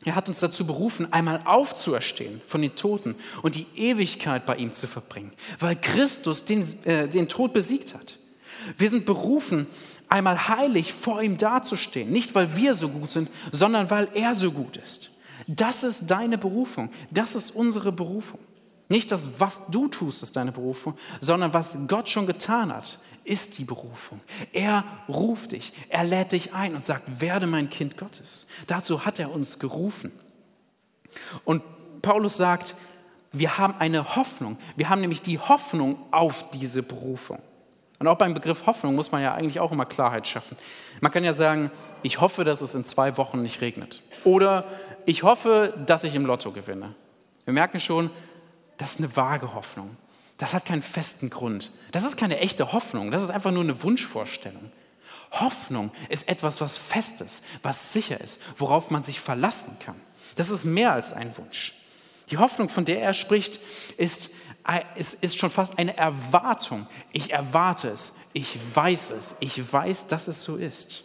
Er 0.04 0.14
hat 0.14 0.28
uns 0.28 0.40
dazu 0.40 0.66
berufen, 0.66 1.12
einmal 1.12 1.40
aufzuerstehen 1.44 2.40
von 2.46 2.62
den 2.62 2.74
Toten 2.74 3.16
und 3.42 3.54
die 3.54 3.66
Ewigkeit 3.76 4.46
bei 4.46 4.56
ihm 4.56 4.72
zu 4.72 4.86
verbringen, 4.86 5.32
weil 5.58 5.76
Christus 5.76 6.46
den, 6.46 6.64
äh, 6.84 7.06
den 7.06 7.28
Tod 7.28 7.52
besiegt 7.52 7.94
hat. 7.94 8.18
Wir 8.78 8.88
sind 8.88 9.04
berufen, 9.04 9.66
einmal 10.08 10.48
heilig 10.48 10.92
vor 10.92 11.22
ihm 11.22 11.36
dazustehen, 11.36 12.10
nicht 12.10 12.34
weil 12.34 12.56
wir 12.56 12.74
so 12.74 12.88
gut 12.88 13.10
sind, 13.10 13.30
sondern 13.52 13.90
weil 13.90 14.08
er 14.14 14.34
so 14.34 14.52
gut 14.52 14.76
ist. 14.78 15.10
Das 15.46 15.84
ist 15.84 16.10
deine 16.10 16.38
Berufung, 16.38 16.90
das 17.10 17.34
ist 17.34 17.54
unsere 17.54 17.92
Berufung. 17.92 18.40
Nicht 18.88 19.12
das, 19.12 19.28
was 19.38 19.62
du 19.70 19.86
tust, 19.86 20.22
ist 20.22 20.34
deine 20.34 20.50
Berufung, 20.50 20.94
sondern 21.20 21.52
was 21.54 21.76
Gott 21.86 22.08
schon 22.08 22.26
getan 22.26 22.74
hat, 22.74 22.98
ist 23.30 23.58
die 23.58 23.64
Berufung. 23.64 24.20
Er 24.52 24.84
ruft 25.08 25.52
dich, 25.52 25.72
er 25.88 26.04
lädt 26.04 26.32
dich 26.32 26.52
ein 26.52 26.74
und 26.74 26.84
sagt, 26.84 27.20
werde 27.20 27.46
mein 27.46 27.70
Kind 27.70 27.96
Gottes. 27.96 28.48
Dazu 28.66 29.04
hat 29.04 29.18
er 29.18 29.32
uns 29.32 29.58
gerufen. 29.58 30.12
Und 31.44 31.62
Paulus 32.02 32.36
sagt, 32.36 32.74
wir 33.32 33.58
haben 33.58 33.74
eine 33.78 34.16
Hoffnung. 34.16 34.58
Wir 34.76 34.88
haben 34.88 35.00
nämlich 35.00 35.22
die 35.22 35.38
Hoffnung 35.38 35.96
auf 36.10 36.50
diese 36.50 36.82
Berufung. 36.82 37.38
Und 38.00 38.08
auch 38.08 38.16
beim 38.16 38.34
Begriff 38.34 38.66
Hoffnung 38.66 38.96
muss 38.96 39.12
man 39.12 39.22
ja 39.22 39.34
eigentlich 39.34 39.60
auch 39.60 39.70
immer 39.70 39.84
Klarheit 39.84 40.26
schaffen. 40.26 40.56
Man 41.00 41.12
kann 41.12 41.22
ja 41.22 41.34
sagen, 41.34 41.70
ich 42.02 42.20
hoffe, 42.20 42.44
dass 42.44 42.62
es 42.62 42.74
in 42.74 42.84
zwei 42.84 43.16
Wochen 43.16 43.42
nicht 43.42 43.60
regnet. 43.60 44.02
Oder 44.24 44.64
ich 45.06 45.22
hoffe, 45.22 45.74
dass 45.86 46.02
ich 46.02 46.14
im 46.14 46.26
Lotto 46.26 46.50
gewinne. 46.50 46.94
Wir 47.44 47.54
merken 47.54 47.78
schon, 47.78 48.10
das 48.78 48.92
ist 48.92 48.98
eine 48.98 49.14
vage 49.14 49.54
Hoffnung. 49.54 49.96
Das 50.40 50.55
hat 50.55 50.64
keinen 50.64 50.81
festen 50.81 51.29
Grund. 51.29 51.70
Das 51.92 52.05
ist 52.05 52.16
keine 52.16 52.38
echte 52.38 52.72
Hoffnung, 52.72 53.11
das 53.11 53.22
ist 53.22 53.31
einfach 53.31 53.50
nur 53.50 53.62
eine 53.62 53.83
Wunschvorstellung. 53.83 54.72
Hoffnung 55.33 55.92
ist 56.09 56.29
etwas, 56.29 56.62
was 56.62 56.79
fest 56.79 57.20
ist, 57.20 57.44
was 57.62 57.92
sicher 57.92 58.20
ist, 58.20 58.40
worauf 58.57 58.90
man 58.90 59.03
sich 59.03 59.20
verlassen 59.20 59.76
kann. 59.85 60.00
Das 60.37 60.48
ist 60.48 60.64
mehr 60.64 60.94
als 60.94 61.12
ein 61.12 61.37
Wunsch. 61.37 61.74
Die 62.31 62.38
Hoffnung, 62.38 62.70
von 62.70 62.87
der 62.87 63.03
er 63.03 63.12
spricht, 63.12 63.61
ist, 63.98 64.31
ist, 64.96 65.14
ist 65.22 65.38
schon 65.38 65.50
fast 65.50 65.79
eine 65.79 65.96
Erwartung. 65.98 66.87
Ich 67.12 67.33
erwarte 67.33 67.90
es, 67.90 68.16
ich 68.33 68.59
weiß 68.74 69.11
es, 69.11 69.37
ich 69.40 69.70
weiß, 69.70 70.07
dass 70.07 70.26
es 70.26 70.42
so 70.42 70.57
ist. 70.57 71.05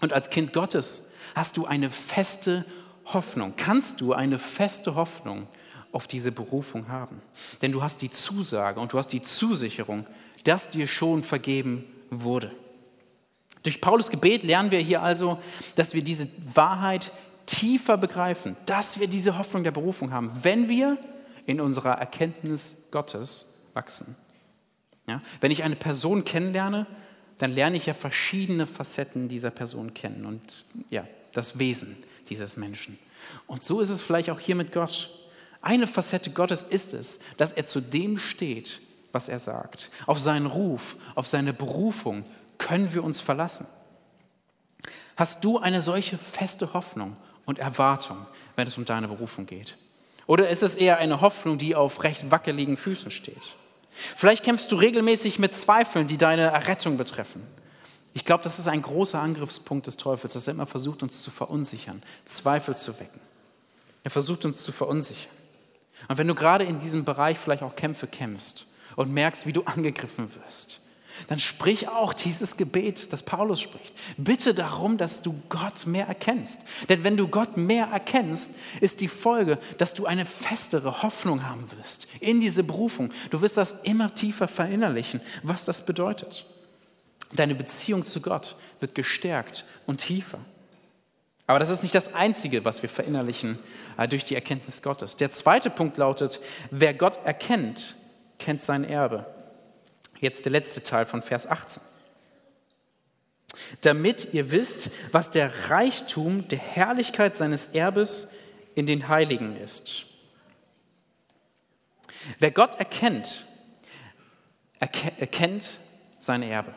Und 0.00 0.12
als 0.12 0.30
Kind 0.30 0.52
Gottes 0.52 1.10
hast 1.34 1.56
du 1.56 1.66
eine 1.66 1.90
feste 1.90 2.64
Hoffnung, 3.06 3.54
kannst 3.56 4.00
du 4.00 4.12
eine 4.12 4.38
feste 4.38 4.94
Hoffnung 4.94 5.48
auf 5.94 6.06
diese 6.06 6.32
Berufung 6.32 6.88
haben. 6.88 7.22
Denn 7.62 7.72
du 7.72 7.82
hast 7.82 8.02
die 8.02 8.10
Zusage 8.10 8.80
und 8.80 8.92
du 8.92 8.98
hast 8.98 9.08
die 9.08 9.22
Zusicherung, 9.22 10.06
dass 10.44 10.70
dir 10.70 10.86
schon 10.86 11.22
vergeben 11.22 11.84
wurde. 12.10 12.50
Durch 13.62 13.80
Paulus 13.80 14.10
Gebet 14.10 14.42
lernen 14.42 14.70
wir 14.70 14.80
hier 14.80 15.02
also, 15.02 15.38
dass 15.76 15.94
wir 15.94 16.02
diese 16.02 16.28
Wahrheit 16.52 17.12
tiefer 17.46 17.96
begreifen, 17.96 18.56
dass 18.66 18.98
wir 18.98 19.06
diese 19.06 19.38
Hoffnung 19.38 19.64
der 19.64 19.70
Berufung 19.70 20.12
haben, 20.12 20.30
wenn 20.42 20.68
wir 20.68 20.98
in 21.46 21.60
unserer 21.60 21.92
Erkenntnis 21.92 22.88
Gottes 22.90 23.62
wachsen. 23.72 24.16
Ja? 25.06 25.20
Wenn 25.40 25.50
ich 25.50 25.62
eine 25.62 25.76
Person 25.76 26.24
kennenlerne, 26.24 26.86
dann 27.38 27.52
lerne 27.52 27.76
ich 27.76 27.86
ja 27.86 27.94
verschiedene 27.94 28.66
Facetten 28.66 29.28
dieser 29.28 29.50
Person 29.50 29.94
kennen 29.94 30.24
und 30.24 30.66
ja, 30.90 31.06
das 31.32 31.58
Wesen 31.58 31.96
dieses 32.28 32.56
Menschen. 32.56 32.98
Und 33.46 33.62
so 33.62 33.80
ist 33.80 33.90
es 33.90 34.00
vielleicht 34.00 34.30
auch 34.30 34.40
hier 34.40 34.54
mit 34.54 34.72
Gott. 34.72 35.23
Eine 35.64 35.86
Facette 35.86 36.28
Gottes 36.28 36.62
ist 36.62 36.92
es, 36.92 37.20
dass 37.38 37.52
er 37.52 37.64
zu 37.64 37.80
dem 37.80 38.18
steht, 38.18 38.82
was 39.12 39.28
er 39.28 39.38
sagt. 39.38 39.90
Auf 40.04 40.20
seinen 40.20 40.44
Ruf, 40.44 40.96
auf 41.14 41.26
seine 41.26 41.54
Berufung 41.54 42.26
können 42.58 42.92
wir 42.92 43.02
uns 43.02 43.18
verlassen. 43.18 43.66
Hast 45.16 45.42
du 45.42 45.58
eine 45.58 45.80
solche 45.80 46.18
feste 46.18 46.74
Hoffnung 46.74 47.16
und 47.46 47.58
Erwartung, 47.58 48.26
wenn 48.56 48.68
es 48.68 48.76
um 48.76 48.84
deine 48.84 49.08
Berufung 49.08 49.46
geht? 49.46 49.78
Oder 50.26 50.50
ist 50.50 50.62
es 50.62 50.76
eher 50.76 50.98
eine 50.98 51.22
Hoffnung, 51.22 51.56
die 51.56 51.74
auf 51.74 52.02
recht 52.02 52.30
wackeligen 52.30 52.76
Füßen 52.76 53.10
steht? 53.10 53.56
Vielleicht 54.16 54.44
kämpfst 54.44 54.70
du 54.70 54.76
regelmäßig 54.76 55.38
mit 55.38 55.54
Zweifeln, 55.54 56.06
die 56.06 56.18
deine 56.18 56.42
Errettung 56.42 56.98
betreffen. 56.98 57.42
Ich 58.12 58.26
glaube, 58.26 58.44
das 58.44 58.58
ist 58.58 58.68
ein 58.68 58.82
großer 58.82 59.18
Angriffspunkt 59.18 59.86
des 59.86 59.96
Teufels, 59.96 60.34
dass 60.34 60.46
er 60.46 60.52
immer 60.52 60.66
versucht, 60.66 61.02
uns 61.02 61.22
zu 61.22 61.30
verunsichern, 61.30 62.02
Zweifel 62.26 62.76
zu 62.76 63.00
wecken. 63.00 63.20
Er 64.02 64.10
versucht 64.10 64.44
uns 64.44 64.62
zu 64.62 64.70
verunsichern. 64.70 65.33
Und 66.08 66.18
wenn 66.18 66.28
du 66.28 66.34
gerade 66.34 66.64
in 66.64 66.78
diesem 66.78 67.04
Bereich 67.04 67.38
vielleicht 67.38 67.62
auch 67.62 67.76
Kämpfe 67.76 68.06
kämpfst 68.06 68.72
und 68.96 69.12
merkst, 69.12 69.46
wie 69.46 69.52
du 69.52 69.62
angegriffen 69.64 70.28
wirst, 70.34 70.80
dann 71.28 71.38
sprich 71.38 71.88
auch 71.88 72.12
dieses 72.12 72.56
Gebet, 72.56 73.12
das 73.12 73.22
Paulus 73.22 73.60
spricht. 73.60 73.94
Bitte 74.16 74.52
darum, 74.52 74.98
dass 74.98 75.22
du 75.22 75.40
Gott 75.48 75.86
mehr 75.86 76.08
erkennst. 76.08 76.62
Denn 76.88 77.04
wenn 77.04 77.16
du 77.16 77.28
Gott 77.28 77.56
mehr 77.56 77.86
erkennst, 77.86 78.54
ist 78.80 79.00
die 79.00 79.08
Folge, 79.08 79.58
dass 79.78 79.94
du 79.94 80.06
eine 80.06 80.26
festere 80.26 81.02
Hoffnung 81.02 81.46
haben 81.46 81.64
wirst 81.78 82.08
in 82.20 82.40
diese 82.40 82.64
Berufung. 82.64 83.12
Du 83.30 83.40
wirst 83.40 83.56
das 83.56 83.74
immer 83.84 84.14
tiefer 84.14 84.48
verinnerlichen, 84.48 85.20
was 85.42 85.64
das 85.64 85.86
bedeutet. 85.86 86.46
Deine 87.32 87.54
Beziehung 87.54 88.04
zu 88.04 88.20
Gott 88.20 88.56
wird 88.80 88.94
gestärkt 88.94 89.64
und 89.86 89.98
tiefer. 89.98 90.38
Aber 91.46 91.58
das 91.58 91.68
ist 91.68 91.82
nicht 91.82 91.94
das 91.94 92.14
Einzige, 92.14 92.64
was 92.64 92.82
wir 92.82 92.88
verinnerlichen 92.88 93.58
äh, 93.98 94.08
durch 94.08 94.24
die 94.24 94.34
Erkenntnis 94.34 94.82
Gottes. 94.82 95.16
Der 95.16 95.30
zweite 95.30 95.70
Punkt 95.70 95.98
lautet, 95.98 96.40
wer 96.70 96.94
Gott 96.94 97.18
erkennt, 97.24 97.96
kennt 98.38 98.62
sein 98.62 98.84
Erbe. 98.84 99.26
Jetzt 100.20 100.46
der 100.46 100.52
letzte 100.52 100.82
Teil 100.82 101.04
von 101.04 101.22
Vers 101.22 101.46
18. 101.46 101.82
Damit 103.82 104.32
ihr 104.32 104.50
wisst, 104.50 104.90
was 105.12 105.30
der 105.30 105.70
Reichtum 105.70 106.48
der 106.48 106.58
Herrlichkeit 106.58 107.36
seines 107.36 107.68
Erbes 107.68 108.32
in 108.74 108.86
den 108.86 109.08
Heiligen 109.08 109.56
ist. 109.56 110.06
Wer 112.38 112.50
Gott 112.50 112.76
erkennt, 112.76 113.46
erkennt 114.80 115.78
sein 116.18 116.42
Erbe. 116.42 116.74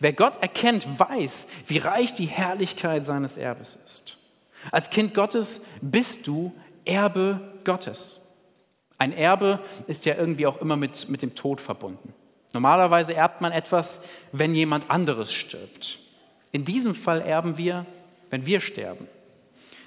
Wer 0.00 0.12
Gott 0.12 0.42
erkennt, 0.42 0.98
weiß, 0.98 1.48
wie 1.66 1.78
reich 1.78 2.14
die 2.14 2.26
Herrlichkeit 2.26 3.06
seines 3.06 3.36
Erbes 3.36 3.76
ist. 3.76 4.18
Als 4.72 4.90
Kind 4.90 5.14
Gottes 5.14 5.64
bist 5.80 6.26
du 6.26 6.52
Erbe 6.84 7.40
Gottes. 7.64 8.22
Ein 8.98 9.12
Erbe 9.12 9.60
ist 9.86 10.06
ja 10.06 10.14
irgendwie 10.16 10.46
auch 10.46 10.60
immer 10.60 10.76
mit, 10.76 11.08
mit 11.08 11.22
dem 11.22 11.34
Tod 11.34 11.60
verbunden. 11.60 12.14
Normalerweise 12.52 13.14
erbt 13.14 13.40
man 13.40 13.52
etwas, 13.52 14.02
wenn 14.32 14.54
jemand 14.54 14.90
anderes 14.90 15.32
stirbt. 15.32 15.98
In 16.52 16.64
diesem 16.64 16.94
Fall 16.94 17.20
erben 17.20 17.58
wir, 17.58 17.84
wenn 18.30 18.46
wir 18.46 18.60
sterben. 18.60 19.06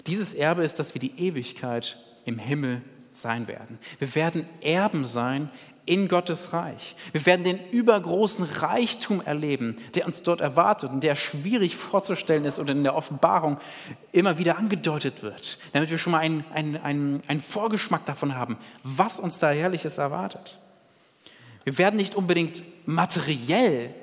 Dieses 0.05 0.33
Erbe 0.33 0.63
ist, 0.63 0.77
dass 0.77 0.93
wir 0.93 0.99
die 0.99 1.19
Ewigkeit 1.19 1.97
im 2.25 2.37
Himmel 2.37 2.81
sein 3.11 3.47
werden. 3.47 3.79
Wir 3.97 4.13
werden 4.15 4.47
Erben 4.61 5.03
sein 5.03 5.49
in 5.89 6.07
Gottes 6.07 6.53
Reich. 6.53 6.95
Wir 7.13 7.25
werden 7.25 7.43
den 7.43 7.59
übergroßen 7.71 8.45
Reichtum 8.45 9.21
erleben, 9.25 9.75
der 9.95 10.05
uns 10.05 10.21
dort 10.21 10.39
erwartet 10.39 10.91
und 10.91 11.03
der 11.03 11.15
schwierig 11.15 11.75
vorzustellen 11.75 12.45
ist 12.45 12.59
und 12.59 12.69
in 12.69 12.83
der 12.83 12.95
Offenbarung 12.95 13.57
immer 14.11 14.37
wieder 14.37 14.59
angedeutet 14.59 15.23
wird, 15.23 15.57
damit 15.73 15.89
wir 15.89 15.97
schon 15.97 16.11
mal 16.11 16.19
einen, 16.19 16.45
einen, 16.53 17.23
einen, 17.27 17.41
Vorgeschmack 17.41 18.05
davon 18.05 18.35
haben, 18.35 18.57
was 18.83 19.19
uns 19.19 19.39
da 19.39 19.49
Herrliches 19.49 19.97
erwartet. 19.97 20.59
Wir 21.63 21.79
werden 21.79 21.95
nicht 21.95 22.13
unbedingt 22.13 22.63
materiell 22.85 23.93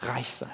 reich 0.00 0.32
sein. 0.32 0.48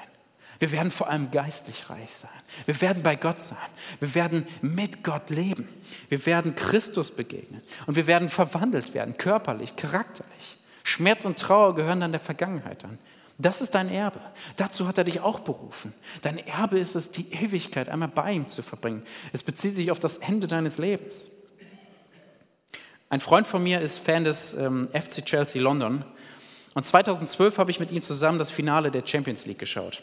Wir 0.59 0.73
werden 0.73 0.91
vor 0.91 1.09
allem 1.09 1.31
geistlich 1.31 1.91
reich 1.91 2.11
sein. 2.11 2.31
Wir 2.67 2.81
werden 2.81 3.05
bei 3.05 3.15
Gott 3.15 3.39
sein. 3.39 3.59
Wir 4.01 4.15
werden 4.17 4.47
mit 4.63 5.05
Gott 5.05 5.31
leben. 5.31 5.69
Wir 6.09 6.27
werden 6.27 6.57
Christus 6.57 7.13
begegnen. 7.13 7.63
Und 7.87 7.95
wir 7.95 8.09
werden 8.09 8.29
verwandelt 8.29 8.95
werden, 8.95 9.17
körperlich, 9.17 9.77
charakterlich. 9.77 10.59
Schmerz 10.85 11.25
und 11.25 11.39
Trauer 11.39 11.75
gehören 11.75 12.01
dann 12.01 12.13
der 12.13 12.21
Vergangenheit 12.21 12.85
an. 12.85 12.99
Das 13.39 13.61
ist 13.61 13.75
dein 13.75 13.89
Erbe. 13.89 14.21
Dazu 14.57 14.87
hat 14.87 14.99
er 14.99 15.05
dich 15.05 15.21
auch 15.21 15.41
berufen. 15.41 15.93
Dein 16.23 16.39
Erbe 16.39 16.79
ist 16.79 16.95
es, 16.95 17.11
die 17.11 17.33
Ewigkeit 17.33 17.89
einmal 17.89 18.09
bei 18.09 18.33
ihm 18.33 18.47
zu 18.47 18.63
verbringen. 18.63 19.03
Es 19.33 19.43
bezieht 19.43 19.75
sich 19.75 19.91
auf 19.91 19.99
das 19.99 20.19
Ende 20.19 20.47
deines 20.47 20.79
Lebens. 20.79 21.31
Ein 23.09 23.21
Freund 23.21 23.47
von 23.47 23.63
mir 23.63 23.81
ist 23.81 23.99
Fan 23.99 24.25
des 24.25 24.55
ähm, 24.55 24.89
FC 24.93 25.25
Chelsea 25.25 25.61
London 25.61 26.05
und 26.75 26.85
2012 26.85 27.59
habe 27.59 27.71
ich 27.71 27.81
mit 27.81 27.91
ihm 27.91 28.03
zusammen 28.03 28.39
das 28.39 28.51
Finale 28.51 28.91
der 28.91 29.07
Champions 29.07 29.45
League 29.47 29.59
geschaut. 29.59 30.03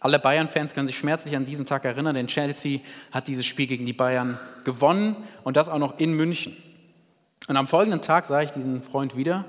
Alle 0.00 0.18
Bayern-Fans 0.18 0.74
können 0.74 0.86
sich 0.86 0.98
schmerzlich 0.98 1.34
an 1.34 1.44
diesen 1.44 1.66
Tag 1.66 1.84
erinnern, 1.84 2.14
denn 2.14 2.28
Chelsea 2.28 2.80
hat 3.10 3.26
dieses 3.26 3.46
Spiel 3.46 3.66
gegen 3.66 3.86
die 3.86 3.92
Bayern 3.92 4.38
gewonnen 4.64 5.16
und 5.44 5.56
das 5.56 5.68
auch 5.68 5.78
noch 5.78 5.98
in 5.98 6.12
München. 6.12 6.56
Und 7.48 7.56
am 7.56 7.66
folgenden 7.66 8.02
Tag 8.02 8.26
sah 8.26 8.42
ich 8.42 8.50
diesen 8.50 8.82
Freund 8.82 9.16
wieder 9.16 9.44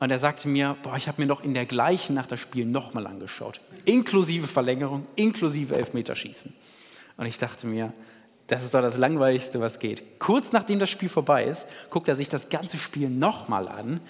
und 0.00 0.10
er 0.10 0.18
sagte 0.18 0.48
mir, 0.48 0.76
boah, 0.82 0.96
ich 0.96 1.08
habe 1.08 1.20
mir 1.20 1.26
noch 1.26 1.42
in 1.42 1.54
der 1.54 1.66
gleichen 1.66 2.14
Nacht 2.14 2.30
das 2.30 2.40
Spiel 2.40 2.66
nochmal 2.66 3.06
angeschaut, 3.06 3.60
inklusive 3.84 4.46
Verlängerung, 4.46 5.06
inklusive 5.16 5.74
Elfmeterschießen. 5.74 6.54
Und 7.16 7.26
ich 7.26 7.38
dachte 7.38 7.66
mir, 7.66 7.92
das 8.46 8.64
ist 8.64 8.74
doch 8.74 8.80
das 8.80 8.96
Langweiligste, 8.96 9.60
was 9.60 9.78
geht. 9.78 10.20
Kurz 10.20 10.52
nachdem 10.52 10.78
das 10.78 10.88
Spiel 10.88 11.08
vorbei 11.08 11.44
ist, 11.44 11.66
guckt 11.90 12.08
er 12.08 12.16
sich 12.16 12.28
das 12.28 12.48
ganze 12.48 12.78
Spiel 12.78 13.10
nochmal 13.10 13.68
an 13.68 14.00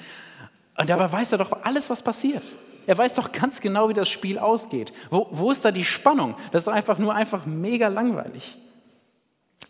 und 0.76 0.88
dabei 0.88 1.10
weiß 1.10 1.32
er 1.32 1.38
doch 1.38 1.64
alles, 1.64 1.90
was 1.90 2.02
passiert. 2.02 2.44
Er 2.86 2.96
weiß 2.96 3.14
doch 3.14 3.32
ganz 3.32 3.60
genau, 3.60 3.88
wie 3.88 3.94
das 3.94 4.08
Spiel 4.08 4.38
ausgeht. 4.38 4.92
Wo, 5.10 5.28
wo 5.30 5.50
ist 5.50 5.64
da 5.64 5.72
die 5.72 5.84
Spannung? 5.84 6.36
Das 6.52 6.60
ist 6.60 6.68
doch 6.68 6.72
einfach 6.72 6.98
nur 6.98 7.14
einfach 7.14 7.44
mega 7.44 7.88
langweilig. 7.88 8.56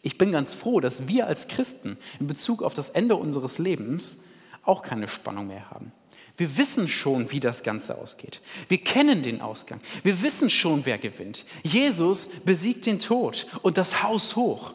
Ich 0.02 0.18
bin 0.18 0.30
ganz 0.30 0.54
froh, 0.54 0.80
dass 0.80 1.08
wir 1.08 1.26
als 1.26 1.48
Christen 1.48 1.96
in 2.20 2.26
Bezug 2.26 2.62
auf 2.62 2.74
das 2.74 2.90
Ende 2.90 3.16
unseres 3.16 3.58
Lebens 3.58 4.24
auch 4.62 4.82
keine 4.82 5.08
Spannung 5.08 5.48
mehr 5.48 5.70
haben. 5.70 5.92
Wir 6.38 6.56
wissen 6.56 6.86
schon, 6.86 7.30
wie 7.32 7.40
das 7.40 7.64
Ganze 7.64 7.98
ausgeht. 7.98 8.40
Wir 8.68 8.78
kennen 8.78 9.22
den 9.22 9.40
Ausgang. 9.40 9.80
Wir 10.04 10.22
wissen 10.22 10.50
schon, 10.50 10.86
wer 10.86 10.96
gewinnt. 10.96 11.44
Jesus 11.64 12.28
besiegt 12.44 12.86
den 12.86 13.00
Tod 13.00 13.48
und 13.62 13.76
das 13.76 14.04
Haus 14.04 14.36
hoch. 14.36 14.72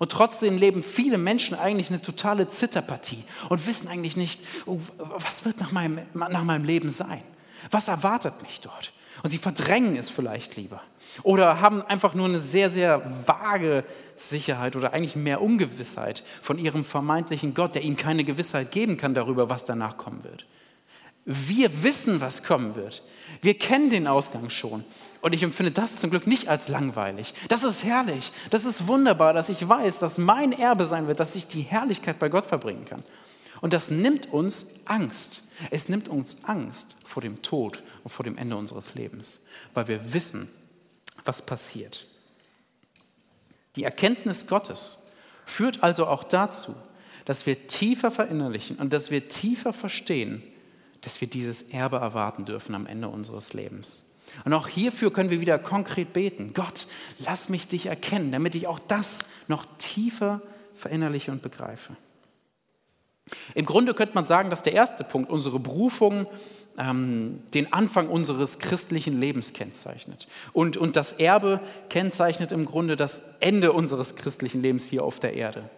Und 0.00 0.10
trotzdem 0.10 0.58
leben 0.58 0.82
viele 0.82 1.16
Menschen 1.16 1.56
eigentlich 1.56 1.88
eine 1.88 2.02
totale 2.02 2.48
Zitterpartie 2.48 3.22
und 3.48 3.64
wissen 3.68 3.86
eigentlich 3.86 4.16
nicht, 4.16 4.40
oh, 4.66 4.80
was 4.98 5.44
wird 5.44 5.60
nach 5.60 5.70
meinem, 5.70 6.00
nach 6.14 6.42
meinem 6.42 6.64
Leben 6.64 6.90
sein? 6.90 7.22
Was 7.70 7.86
erwartet 7.86 8.42
mich 8.42 8.60
dort? 8.60 8.92
Und 9.22 9.30
sie 9.30 9.38
verdrängen 9.38 9.96
es 9.96 10.10
vielleicht 10.10 10.56
lieber. 10.56 10.82
Oder 11.22 11.60
haben 11.60 11.82
einfach 11.82 12.14
nur 12.14 12.26
eine 12.26 12.40
sehr, 12.40 12.70
sehr 12.70 13.02
vage 13.24 13.84
Sicherheit 14.16 14.74
oder 14.74 14.92
eigentlich 14.92 15.14
mehr 15.14 15.40
Ungewissheit 15.40 16.24
von 16.42 16.58
ihrem 16.58 16.84
vermeintlichen 16.84 17.54
Gott, 17.54 17.76
der 17.76 17.82
ihnen 17.82 17.96
keine 17.96 18.24
Gewissheit 18.24 18.72
geben 18.72 18.96
kann 18.96 19.14
darüber, 19.14 19.48
was 19.48 19.64
danach 19.64 19.96
kommen 19.96 20.24
wird. 20.24 20.44
Wir 21.24 21.82
wissen, 21.82 22.20
was 22.20 22.42
kommen 22.42 22.74
wird. 22.74 23.02
Wir 23.40 23.58
kennen 23.58 23.90
den 23.90 24.06
Ausgang 24.06 24.50
schon. 24.50 24.84
Und 25.22 25.32
ich 25.32 25.42
empfinde 25.42 25.72
das 25.72 25.96
zum 25.96 26.10
Glück 26.10 26.26
nicht 26.26 26.48
als 26.48 26.68
langweilig. 26.68 27.32
Das 27.48 27.64
ist 27.64 27.82
herrlich. 27.82 28.32
Das 28.50 28.66
ist 28.66 28.86
wunderbar, 28.86 29.32
dass 29.32 29.48
ich 29.48 29.66
weiß, 29.66 29.98
dass 29.98 30.18
mein 30.18 30.52
Erbe 30.52 30.84
sein 30.84 31.06
wird, 31.06 31.20
dass 31.20 31.34
ich 31.34 31.46
die 31.46 31.62
Herrlichkeit 31.62 32.18
bei 32.18 32.28
Gott 32.28 32.44
verbringen 32.44 32.84
kann. 32.84 33.02
Und 33.62 33.72
das 33.72 33.90
nimmt 33.90 34.32
uns 34.32 34.80
Angst. 34.84 35.42
Es 35.70 35.88
nimmt 35.88 36.08
uns 36.08 36.44
Angst 36.44 36.96
vor 37.04 37.22
dem 37.22 37.40
Tod 37.40 37.82
und 38.02 38.10
vor 38.10 38.24
dem 38.24 38.36
Ende 38.36 38.56
unseres 38.56 38.94
Lebens, 38.94 39.44
weil 39.72 39.88
wir 39.88 40.12
wissen, 40.12 40.48
was 41.24 41.40
passiert. 41.40 42.06
Die 43.76 43.84
Erkenntnis 43.84 44.46
Gottes 44.46 45.12
führt 45.46 45.82
also 45.82 46.06
auch 46.06 46.24
dazu, 46.24 46.74
dass 47.24 47.46
wir 47.46 47.66
tiefer 47.66 48.10
verinnerlichen 48.10 48.76
und 48.76 48.92
dass 48.92 49.10
wir 49.10 49.28
tiefer 49.28 49.72
verstehen, 49.72 50.42
dass 51.04 51.20
wir 51.20 51.28
dieses 51.28 51.62
Erbe 51.62 51.96
erwarten 51.96 52.44
dürfen 52.44 52.74
am 52.74 52.86
Ende 52.86 53.08
unseres 53.08 53.52
Lebens. 53.52 54.06
Und 54.44 54.52
auch 54.52 54.68
hierfür 54.68 55.12
können 55.12 55.30
wir 55.30 55.40
wieder 55.40 55.58
konkret 55.58 56.12
beten. 56.12 56.52
Gott, 56.54 56.86
lass 57.18 57.48
mich 57.48 57.68
dich 57.68 57.86
erkennen, 57.86 58.32
damit 58.32 58.54
ich 58.54 58.66
auch 58.66 58.78
das 58.78 59.20
noch 59.46 59.66
tiefer 59.78 60.40
verinnerliche 60.74 61.30
und 61.30 61.42
begreife. 61.42 61.94
Im 63.54 63.64
Grunde 63.64 63.94
könnte 63.94 64.14
man 64.14 64.24
sagen, 64.24 64.50
dass 64.50 64.62
der 64.62 64.72
erste 64.72 65.04
Punkt, 65.04 65.30
unsere 65.30 65.58
Berufung, 65.60 66.26
ähm, 66.78 67.40
den 67.54 67.72
Anfang 67.72 68.08
unseres 68.08 68.58
christlichen 68.58 69.20
Lebens 69.20 69.52
kennzeichnet. 69.52 70.26
Und, 70.52 70.76
und 70.76 70.96
das 70.96 71.12
Erbe 71.12 71.60
kennzeichnet 71.88 72.50
im 72.50 72.64
Grunde 72.64 72.96
das 72.96 73.22
Ende 73.40 73.72
unseres 73.72 74.16
christlichen 74.16 74.60
Lebens 74.60 74.86
hier 74.88 75.04
auf 75.04 75.20
der 75.20 75.34
Erde. 75.34 75.70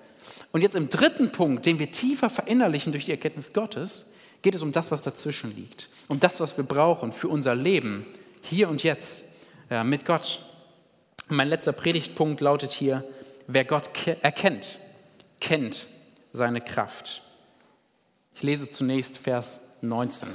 Und 0.52 0.62
jetzt 0.62 0.74
im 0.74 0.88
dritten 0.88 1.30
Punkt, 1.32 1.66
den 1.66 1.78
wir 1.78 1.90
tiefer 1.90 2.30
verinnerlichen 2.30 2.92
durch 2.92 3.04
die 3.04 3.10
Erkenntnis 3.10 3.52
Gottes, 3.52 4.14
geht 4.42 4.54
es 4.54 4.62
um 4.62 4.72
das, 4.72 4.90
was 4.90 5.02
dazwischen 5.02 5.54
liegt. 5.54 5.88
Um 6.08 6.20
das, 6.20 6.40
was 6.40 6.56
wir 6.56 6.64
brauchen 6.64 7.12
für 7.12 7.28
unser 7.28 7.54
Leben, 7.54 8.06
hier 8.42 8.68
und 8.68 8.82
jetzt, 8.82 9.24
äh, 9.70 9.82
mit 9.84 10.04
Gott. 10.04 10.40
Mein 11.28 11.48
letzter 11.48 11.72
Predigtpunkt 11.72 12.40
lautet 12.40 12.72
hier, 12.72 13.04
wer 13.46 13.64
Gott 13.64 13.90
erkennt, 14.22 14.78
kennt 15.40 15.86
seine 16.32 16.60
Kraft. 16.60 17.22
Ich 18.34 18.42
lese 18.42 18.70
zunächst 18.70 19.18
Vers 19.18 19.60
19. 19.80 20.28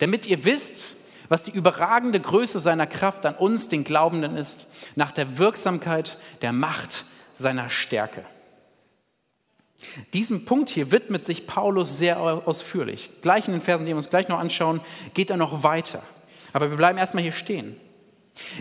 Damit 0.00 0.26
ihr 0.26 0.44
wisst, 0.44 0.96
was 1.28 1.44
die 1.44 1.52
überragende 1.52 2.20
Größe 2.20 2.58
seiner 2.60 2.86
Kraft 2.86 3.26
an 3.26 3.34
uns, 3.34 3.68
den 3.68 3.84
Glaubenden, 3.84 4.36
ist, 4.36 4.72
nach 4.96 5.12
der 5.12 5.38
Wirksamkeit 5.38 6.18
der 6.42 6.52
Macht 6.52 7.04
seiner 7.34 7.70
Stärke. 7.70 8.24
Diesem 10.12 10.44
Punkt 10.44 10.70
hier 10.70 10.90
widmet 10.90 11.24
sich 11.24 11.46
Paulus 11.46 11.98
sehr 11.98 12.20
ausführlich. 12.20 13.10
Gleich 13.22 13.46
in 13.46 13.52
den 13.52 13.62
Versen, 13.62 13.86
die 13.86 13.90
wir 13.90 13.96
uns 13.96 14.10
gleich 14.10 14.28
noch 14.28 14.38
anschauen, 14.38 14.80
geht 15.14 15.30
er 15.30 15.36
noch 15.36 15.62
weiter. 15.62 16.02
Aber 16.52 16.70
wir 16.70 16.76
bleiben 16.76 16.98
erstmal 16.98 17.22
hier 17.22 17.32
stehen. 17.32 17.76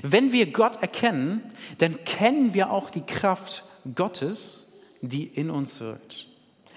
Wenn 0.02 0.32
wir 0.32 0.52
Gott 0.52 0.82
erkennen, 0.82 1.42
dann 1.80 2.04
kennen 2.04 2.54
wir 2.54 2.72
auch 2.72 2.90
die 2.90 3.06
Kraft 3.06 3.64
Gottes, 3.96 4.80
die 5.02 5.24
in 5.24 5.50
uns 5.50 5.80
wirkt. 5.80 6.27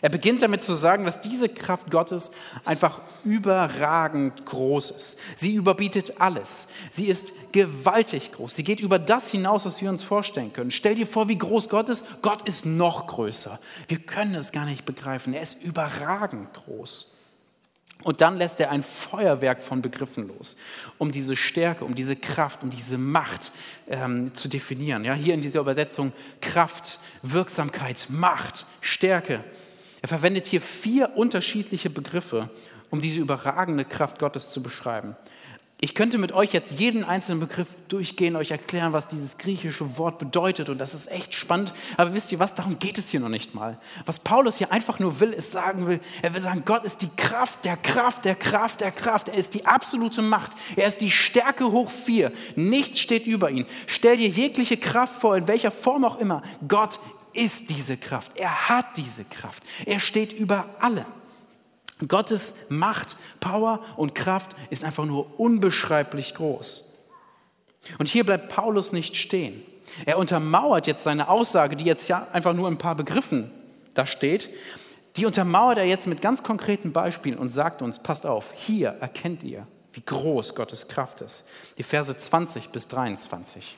Er 0.02 0.08
beginnt 0.08 0.42
damit 0.42 0.62
zu 0.62 0.74
sagen, 0.74 1.04
dass 1.04 1.20
diese 1.20 1.48
Kraft 1.48 1.90
Gottes 1.90 2.32
einfach 2.64 3.00
überragend 3.22 4.46
groß 4.46 4.90
ist. 4.92 5.20
Sie 5.36 5.54
überbietet 5.54 6.20
alles. 6.20 6.68
Sie 6.90 7.06
ist 7.06 7.32
gewaltig 7.52 8.32
groß. 8.32 8.56
Sie 8.56 8.64
geht 8.64 8.80
über 8.80 8.98
das 8.98 9.30
hinaus, 9.30 9.66
was 9.66 9.82
wir 9.82 9.90
uns 9.90 10.02
vorstellen 10.02 10.52
können. 10.52 10.70
Stell 10.70 10.94
dir 10.94 11.06
vor, 11.06 11.28
wie 11.28 11.38
groß 11.38 11.68
Gott 11.68 11.88
ist. 11.88 12.06
Gott 12.22 12.42
ist 12.48 12.64
noch 12.64 13.06
größer. 13.08 13.58
Wir 13.88 13.98
können 13.98 14.34
es 14.34 14.52
gar 14.52 14.64
nicht 14.64 14.86
begreifen. 14.86 15.34
Er 15.34 15.42
ist 15.42 15.62
überragend 15.62 16.52
groß. 16.54 17.16
Und 18.02 18.22
dann 18.22 18.36
lässt 18.38 18.60
er 18.60 18.70
ein 18.70 18.82
Feuerwerk 18.82 19.62
von 19.62 19.82
Begriffen 19.82 20.28
los, 20.28 20.56
um 20.96 21.12
diese 21.12 21.36
Stärke, 21.36 21.84
um 21.84 21.94
diese 21.94 22.16
Kraft, 22.16 22.62
um 22.62 22.70
diese 22.70 22.96
Macht 22.96 23.52
ähm, 23.88 24.32
zu 24.32 24.48
definieren. 24.48 25.04
Ja, 25.04 25.12
hier 25.12 25.34
in 25.34 25.42
dieser 25.42 25.60
Übersetzung 25.60 26.12
Kraft, 26.40 26.98
Wirksamkeit, 27.22 28.06
Macht, 28.08 28.64
Stärke. 28.80 29.44
Er 30.02 30.08
verwendet 30.08 30.46
hier 30.46 30.60
vier 30.60 31.16
unterschiedliche 31.16 31.90
Begriffe, 31.90 32.50
um 32.90 33.00
diese 33.00 33.20
überragende 33.20 33.84
Kraft 33.84 34.18
Gottes 34.18 34.50
zu 34.50 34.62
beschreiben. 34.62 35.16
Ich 35.82 35.94
könnte 35.94 36.18
mit 36.18 36.32
euch 36.32 36.52
jetzt 36.52 36.78
jeden 36.78 37.04
einzelnen 37.04 37.40
Begriff 37.40 37.68
durchgehen, 37.88 38.36
euch 38.36 38.50
erklären, 38.50 38.92
was 38.92 39.08
dieses 39.08 39.38
griechische 39.38 39.96
Wort 39.96 40.18
bedeutet 40.18 40.68
und 40.68 40.76
das 40.76 40.92
ist 40.92 41.10
echt 41.10 41.34
spannend. 41.34 41.72
Aber 41.96 42.12
wisst 42.12 42.32
ihr 42.32 42.38
was, 42.38 42.54
darum 42.54 42.78
geht 42.78 42.98
es 42.98 43.08
hier 43.08 43.18
noch 43.18 43.30
nicht 43.30 43.54
mal. 43.54 43.78
Was 44.04 44.18
Paulus 44.18 44.58
hier 44.58 44.72
einfach 44.72 44.98
nur 44.98 45.20
will, 45.20 45.32
ist 45.32 45.52
sagen 45.52 45.86
will, 45.86 45.98
er 46.20 46.34
will 46.34 46.42
sagen, 46.42 46.64
Gott 46.66 46.84
ist 46.84 47.00
die 47.00 47.08
Kraft 47.16 47.64
der 47.64 47.78
Kraft 47.78 48.26
der 48.26 48.34
Kraft 48.34 48.82
der 48.82 48.90
Kraft. 48.90 49.30
Er 49.30 49.36
ist 49.36 49.54
die 49.54 49.64
absolute 49.64 50.20
Macht. 50.20 50.52
Er 50.76 50.86
ist 50.86 51.00
die 51.00 51.10
Stärke 51.10 51.72
hoch 51.72 51.90
vier. 51.90 52.30
Nichts 52.56 53.00
steht 53.00 53.26
über 53.26 53.50
ihn. 53.50 53.64
Stell 53.86 54.18
dir 54.18 54.28
jegliche 54.28 54.76
Kraft 54.76 55.18
vor, 55.18 55.34
in 55.34 55.48
welcher 55.48 55.70
Form 55.70 56.04
auch 56.04 56.18
immer. 56.18 56.42
Gott 56.68 56.98
ist 57.32 57.70
diese 57.70 57.96
Kraft. 57.96 58.32
Er 58.36 58.68
hat 58.68 58.96
diese 58.96 59.24
Kraft. 59.24 59.62
Er 59.86 59.98
steht 59.98 60.32
über 60.32 60.66
alle. 60.80 61.06
Gottes 62.08 62.56
Macht, 62.68 63.16
Power 63.40 63.80
und 63.96 64.14
Kraft 64.14 64.56
ist 64.70 64.84
einfach 64.84 65.04
nur 65.04 65.38
unbeschreiblich 65.38 66.34
groß. 66.34 66.98
Und 67.98 68.08
hier 68.08 68.24
bleibt 68.24 68.48
Paulus 68.48 68.92
nicht 68.92 69.16
stehen. 69.16 69.62
Er 70.06 70.18
untermauert 70.18 70.86
jetzt 70.86 71.02
seine 71.02 71.28
Aussage, 71.28 71.76
die 71.76 71.84
jetzt 71.84 72.08
ja 72.08 72.26
einfach 72.32 72.54
nur 72.54 72.68
ein 72.68 72.78
paar 72.78 72.94
Begriffen 72.94 73.50
da 73.94 74.06
steht. 74.06 74.48
Die 75.16 75.26
untermauert 75.26 75.78
er 75.78 75.84
jetzt 75.84 76.06
mit 76.06 76.22
ganz 76.22 76.42
konkreten 76.42 76.92
Beispielen 76.92 77.38
und 77.38 77.50
sagt 77.50 77.82
uns, 77.82 77.98
passt 77.98 78.26
auf, 78.26 78.52
hier 78.54 78.90
erkennt 79.00 79.42
ihr, 79.42 79.66
wie 79.92 80.02
groß 80.02 80.54
Gottes 80.54 80.88
Kraft 80.88 81.20
ist. 81.20 81.46
Die 81.78 81.82
Verse 81.82 82.16
20 82.16 82.68
bis 82.68 82.88
23. 82.88 83.76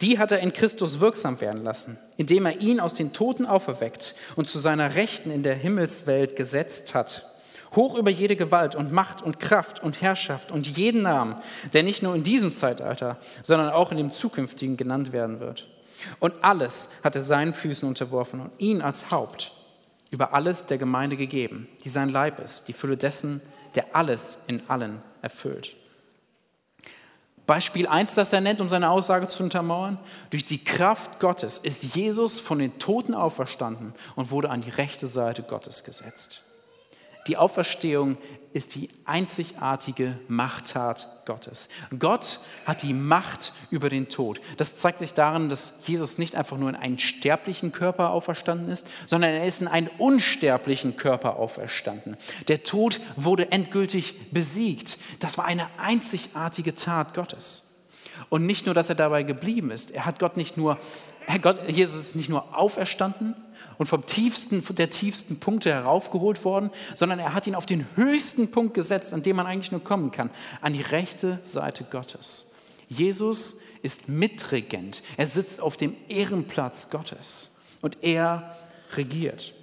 Die 0.00 0.18
hat 0.18 0.30
er 0.30 0.38
in 0.38 0.52
Christus 0.52 1.00
wirksam 1.00 1.40
werden 1.40 1.64
lassen, 1.64 1.98
indem 2.16 2.46
er 2.46 2.60
ihn 2.60 2.78
aus 2.78 2.94
den 2.94 3.12
Toten 3.12 3.46
auferweckt 3.46 4.14
und 4.36 4.48
zu 4.48 4.58
seiner 4.58 4.94
Rechten 4.94 5.30
in 5.30 5.42
der 5.42 5.56
Himmelswelt 5.56 6.36
gesetzt 6.36 6.94
hat. 6.94 7.26
Hoch 7.74 7.96
über 7.96 8.10
jede 8.10 8.36
Gewalt 8.36 8.76
und 8.76 8.92
Macht 8.92 9.22
und 9.22 9.40
Kraft 9.40 9.82
und 9.82 10.00
Herrschaft 10.00 10.50
und 10.52 10.66
jeden 10.66 11.02
Namen, 11.02 11.36
der 11.72 11.82
nicht 11.82 12.02
nur 12.02 12.14
in 12.14 12.22
diesem 12.22 12.52
Zeitalter, 12.52 13.18
sondern 13.42 13.70
auch 13.70 13.90
in 13.90 13.98
dem 13.98 14.12
zukünftigen 14.12 14.76
genannt 14.76 15.12
werden 15.12 15.40
wird. 15.40 15.66
Und 16.20 16.32
alles 16.42 16.90
hat 17.02 17.16
er 17.16 17.22
seinen 17.22 17.52
Füßen 17.52 17.88
unterworfen 17.88 18.40
und 18.40 18.52
ihn 18.58 18.80
als 18.82 19.10
Haupt 19.10 19.52
über 20.10 20.32
alles 20.32 20.66
der 20.66 20.78
Gemeinde 20.78 21.16
gegeben, 21.16 21.68
die 21.84 21.88
sein 21.90 22.08
Leib 22.08 22.38
ist, 22.38 22.68
die 22.68 22.72
Fülle 22.72 22.96
dessen, 22.96 23.42
der 23.74 23.94
alles 23.94 24.38
in 24.46 24.62
allen 24.68 25.02
erfüllt. 25.22 25.76
Beispiel 27.48 27.86
1, 27.86 28.14
das 28.14 28.34
er 28.34 28.42
nennt, 28.42 28.60
um 28.60 28.68
seine 28.68 28.90
Aussage 28.90 29.26
zu 29.26 29.42
untermauern. 29.42 29.98
Durch 30.28 30.44
die 30.44 30.62
Kraft 30.62 31.18
Gottes 31.18 31.58
ist 31.58 31.96
Jesus 31.96 32.38
von 32.38 32.58
den 32.58 32.78
Toten 32.78 33.14
auferstanden 33.14 33.94
und 34.16 34.30
wurde 34.30 34.50
an 34.50 34.60
die 34.60 34.68
rechte 34.68 35.06
Seite 35.06 35.42
Gottes 35.42 35.82
gesetzt. 35.82 36.42
Die 37.28 37.36
Auferstehung 37.36 38.16
ist 38.54 38.74
die 38.74 38.88
einzigartige 39.04 40.18
Machttat 40.26 41.26
Gottes. 41.26 41.68
Gott 41.98 42.40
hat 42.64 42.82
die 42.82 42.94
Macht 42.94 43.52
über 43.70 43.90
den 43.90 44.08
Tod. 44.08 44.40
Das 44.56 44.74
zeigt 44.74 44.98
sich 45.00 45.12
darin, 45.12 45.50
dass 45.50 45.86
Jesus 45.86 46.16
nicht 46.16 46.34
einfach 46.34 46.56
nur 46.56 46.70
in 46.70 46.74
einen 46.74 46.98
sterblichen 46.98 47.72
Körper 47.72 48.10
auferstanden 48.10 48.70
ist, 48.70 48.88
sondern 49.06 49.32
er 49.32 49.44
ist 49.44 49.60
in 49.60 49.68
einen 49.68 49.90
unsterblichen 49.98 50.96
Körper 50.96 51.36
auferstanden. 51.36 52.16
Der 52.48 52.62
Tod 52.62 53.00
wurde 53.16 53.52
endgültig 53.52 54.32
besiegt. 54.32 54.98
Das 55.20 55.36
war 55.36 55.44
eine 55.44 55.66
einzigartige 55.76 56.74
Tat 56.74 57.12
Gottes. 57.12 57.76
Und 58.30 58.46
nicht 58.46 58.64
nur, 58.64 58.74
dass 58.74 58.88
er 58.88 58.94
dabei 58.94 59.22
geblieben 59.22 59.70
ist. 59.70 59.90
Er 59.90 60.06
hat 60.06 60.18
Gott 60.18 60.36
nicht 60.38 60.56
nur, 60.56 60.78
Gott, 61.42 61.68
Jesus 61.68 61.98
ist 61.98 62.16
nicht 62.16 62.30
nur 62.30 62.56
auferstanden, 62.56 63.34
und 63.78 63.86
vom 63.86 64.04
tiefsten, 64.04 64.62
der 64.74 64.90
tiefsten 64.90 65.40
Punkte 65.40 65.72
heraufgeholt 65.72 66.44
worden, 66.44 66.70
sondern 66.94 67.20
er 67.20 67.32
hat 67.32 67.46
ihn 67.46 67.54
auf 67.54 67.66
den 67.66 67.86
höchsten 67.94 68.50
Punkt 68.50 68.74
gesetzt, 68.74 69.12
an 69.12 69.22
dem 69.22 69.36
man 69.36 69.46
eigentlich 69.46 69.72
nur 69.72 69.82
kommen 69.82 70.10
kann, 70.10 70.30
an 70.60 70.72
die 70.72 70.82
rechte 70.82 71.38
Seite 71.42 71.84
Gottes. 71.84 72.54
Jesus 72.88 73.60
ist 73.82 74.08
Mitregent. 74.08 75.02
Er 75.16 75.26
sitzt 75.26 75.60
auf 75.60 75.76
dem 75.76 75.94
Ehrenplatz 76.08 76.90
Gottes 76.90 77.60
und 77.80 77.98
er 78.02 78.56
regiert. 78.94 79.54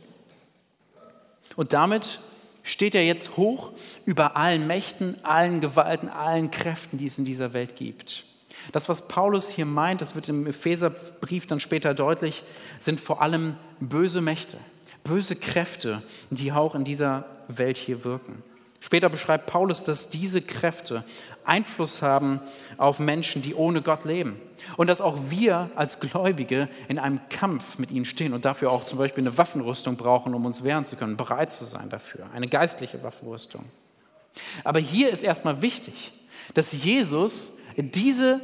Und 1.56 1.74
damit 1.74 2.20
steht 2.64 2.96
er 2.96 3.06
jetzt 3.06 3.38
hoch 3.38 3.72
über 4.06 4.36
allen 4.36 4.68
Mächten, 4.68 5.24
allen 5.24 5.62
Gewalten, 5.62 6.10
allen 6.10 6.52
Kräften, 6.52 6.98
die 6.98 7.08
es 7.08 7.18
in 7.18 7.26
dieser 7.26 7.54
Welt 7.54 7.76
gibt. 7.76 8.26
Das, 8.72 8.90
was 8.90 9.08
Paulus 9.08 9.50
hier 9.50 9.66
meint, 9.66 10.02
das 10.02 10.16
wird 10.16 10.30
im 10.30 10.48
Epheserbrief 10.48 11.48
dann 11.48 11.60
später 11.60 11.94
deutlich, 11.94 12.44
sind 12.80 13.00
vor 13.00 13.22
allem 13.22 13.56
böse 13.80 14.22
Mächte, 14.22 14.58
böse 15.04 15.36
Kräfte, 15.36 16.02
die 16.30 16.52
auch 16.52 16.76
in 16.76 16.84
dieser 16.84 17.26
Welt 17.48 17.78
hier 17.78 18.04
wirken. 18.04 18.44
Später 18.86 19.10
beschreibt 19.10 19.48
Paulus, 19.48 19.84
dass 19.84 20.12
diese 20.12 20.44
Kräfte 20.44 21.04
Einfluss 21.44 22.04
haben 22.04 22.40
auf 22.78 23.00
Menschen, 23.00 23.42
die 23.42 23.56
ohne 23.56 23.82
Gott 23.82 24.06
leben. 24.06 24.40
Und 24.78 24.88
dass 24.88 25.02
auch 25.02 25.30
wir 25.30 25.72
als 25.76 26.00
Gläubige 26.00 26.70
in 26.88 27.00
einem 27.00 27.20
Kampf 27.30 27.78
mit 27.80 27.90
ihnen 27.92 28.06
stehen 28.06 28.34
und 28.34 28.46
dafür 28.46 28.72
auch 28.72 28.84
zum 28.84 29.00
Beispiel 29.00 29.24
eine 29.24 29.38
Waffenrüstung 29.38 29.96
brauchen, 29.96 30.34
um 30.34 30.46
uns 30.46 30.64
wehren 30.64 30.86
zu 30.86 30.98
können, 30.98 31.18
bereit 31.18 31.52
zu 31.52 31.66
sein 31.66 31.90
dafür. 31.90 32.28
Eine 32.34 32.48
geistliche 32.48 33.02
Waffenrüstung. 33.02 33.66
Aber 34.64 34.80
hier 34.80 35.10
ist 35.10 35.24
erstmal 35.24 35.62
wichtig, 35.62 36.12
dass 36.54 36.72
Jesus 36.72 37.58
diese 37.76 38.40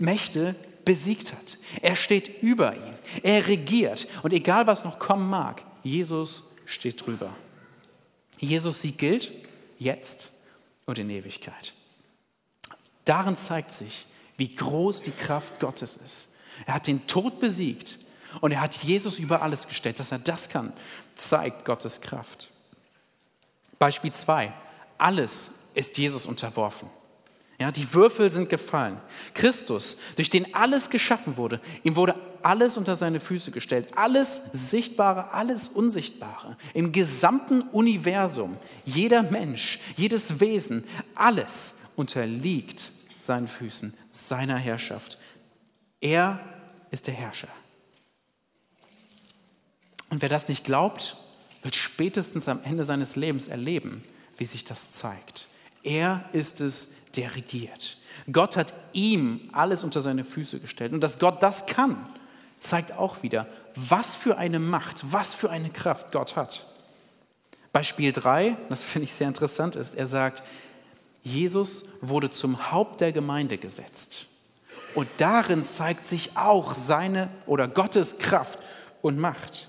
Mächte 0.00 0.54
besiegt 0.84 1.32
hat. 1.32 1.58
Er 1.82 1.96
steht 1.96 2.42
über 2.42 2.74
ihn. 2.74 2.94
Er 3.22 3.46
regiert. 3.46 4.06
Und 4.22 4.32
egal 4.32 4.66
was 4.66 4.84
noch 4.84 4.98
kommen 4.98 5.28
mag, 5.28 5.62
Jesus 5.82 6.52
steht 6.66 7.06
drüber. 7.06 7.30
Jesus 8.38 8.82
Sieg 8.82 8.98
gilt 8.98 9.32
jetzt 9.78 10.32
und 10.86 10.98
in 10.98 11.10
Ewigkeit. 11.10 11.72
Darin 13.04 13.36
zeigt 13.36 13.72
sich, 13.72 14.06
wie 14.36 14.54
groß 14.54 15.02
die 15.02 15.12
Kraft 15.12 15.60
Gottes 15.60 15.96
ist. 15.96 16.36
Er 16.66 16.74
hat 16.74 16.86
den 16.86 17.06
Tod 17.06 17.40
besiegt 17.40 17.98
und 18.40 18.52
er 18.52 18.60
hat 18.60 18.74
Jesus 18.76 19.18
über 19.18 19.42
alles 19.42 19.68
gestellt. 19.68 19.98
Dass 19.98 20.12
er 20.12 20.18
das 20.18 20.48
kann, 20.48 20.72
zeigt 21.14 21.64
Gottes 21.64 22.00
Kraft. 22.00 22.50
Beispiel 23.78 24.12
2. 24.12 24.52
Alles 24.98 25.64
ist 25.74 25.98
Jesus 25.98 26.26
unterworfen. 26.26 26.88
Ja, 27.58 27.70
die 27.70 27.92
Würfel 27.94 28.32
sind 28.32 28.48
gefallen. 28.48 29.00
Christus, 29.32 29.98
durch 30.16 30.28
den 30.28 30.54
alles 30.54 30.90
geschaffen 30.90 31.36
wurde, 31.36 31.60
ihm 31.84 31.94
wurde 31.96 32.16
alles 32.42 32.76
unter 32.76 32.96
seine 32.96 33.20
Füße 33.20 33.52
gestellt. 33.52 33.96
Alles 33.96 34.42
Sichtbare, 34.52 35.32
alles 35.32 35.68
Unsichtbare. 35.68 36.56
Im 36.74 36.92
gesamten 36.92 37.62
Universum, 37.62 38.56
jeder 38.84 39.22
Mensch, 39.22 39.78
jedes 39.96 40.40
Wesen, 40.40 40.84
alles 41.14 41.74
unterliegt 41.96 42.90
seinen 43.18 43.48
Füßen, 43.48 43.94
seiner 44.10 44.58
Herrschaft. 44.58 45.18
Er 46.00 46.40
ist 46.90 47.06
der 47.06 47.14
Herrscher. 47.14 47.48
Und 50.10 50.22
wer 50.22 50.28
das 50.28 50.48
nicht 50.48 50.64
glaubt, 50.64 51.16
wird 51.62 51.74
spätestens 51.74 52.48
am 52.48 52.60
Ende 52.64 52.84
seines 52.84 53.16
Lebens 53.16 53.48
erleben, 53.48 54.04
wie 54.36 54.44
sich 54.44 54.64
das 54.64 54.92
zeigt. 54.92 55.48
Er 55.82 56.28
ist 56.32 56.60
es, 56.60 56.92
der 57.16 57.34
regiert. 57.36 57.98
Gott 58.30 58.56
hat 58.56 58.72
ihm 58.92 59.50
alles 59.52 59.84
unter 59.84 60.00
seine 60.00 60.24
Füße 60.24 60.60
gestellt. 60.60 60.92
Und 60.92 61.00
dass 61.00 61.18
Gott 61.18 61.42
das 61.42 61.66
kann, 61.66 61.96
zeigt 62.58 62.92
auch 62.92 63.22
wieder, 63.22 63.46
was 63.74 64.16
für 64.16 64.38
eine 64.38 64.58
Macht, 64.58 65.12
was 65.12 65.34
für 65.34 65.50
eine 65.50 65.70
Kraft 65.70 66.12
Gott 66.12 66.36
hat. 66.36 66.66
Beispiel 67.72 68.12
3, 68.12 68.56
das 68.68 68.84
finde 68.84 69.04
ich 69.04 69.14
sehr 69.14 69.28
interessant, 69.28 69.76
ist, 69.76 69.94
er 69.94 70.06
sagt, 70.06 70.42
Jesus 71.22 71.86
wurde 72.00 72.30
zum 72.30 72.70
Haupt 72.70 73.00
der 73.00 73.12
Gemeinde 73.12 73.58
gesetzt. 73.58 74.26
Und 74.94 75.08
darin 75.16 75.64
zeigt 75.64 76.06
sich 76.06 76.36
auch 76.36 76.74
seine 76.74 77.28
oder 77.46 77.66
Gottes 77.66 78.18
Kraft 78.18 78.58
und 79.02 79.18
Macht. 79.18 79.68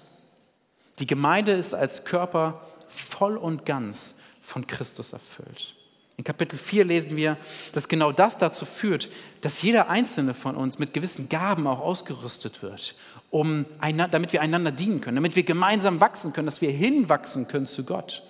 Die 0.99 1.07
Gemeinde 1.07 1.53
ist 1.53 1.73
als 1.73 2.05
Körper 2.05 2.61
voll 2.87 3.37
und 3.37 3.65
ganz 3.65 4.19
von 4.41 4.67
Christus 4.67 5.13
erfüllt. 5.13 5.75
In 6.17 6.23
Kapitel 6.23 6.57
4 6.57 6.85
lesen 6.85 7.17
wir, 7.17 7.37
dass 7.73 7.89
genau 7.89 8.11
das 8.11 8.37
dazu 8.37 8.65
führt, 8.65 9.09
dass 9.41 9.61
jeder 9.61 9.89
einzelne 9.89 10.33
von 10.33 10.55
uns 10.55 10.79
mit 10.79 10.93
gewissen 10.93 11.27
Gaben 11.27 11.67
auch 11.67 11.79
ausgerüstet 11.79 12.61
wird, 12.61 12.95
um, 13.31 13.65
damit 13.81 14.31
wir 14.31 14.41
einander 14.41 14.71
dienen 14.71 15.01
können, 15.01 15.15
damit 15.15 15.35
wir 15.35 15.43
gemeinsam 15.43 15.99
wachsen 15.99 16.31
können, 16.31 16.45
dass 16.45 16.61
wir 16.61 16.71
hinwachsen 16.71 17.47
können 17.47 17.67
zu 17.67 17.83
Gott. 17.83 18.23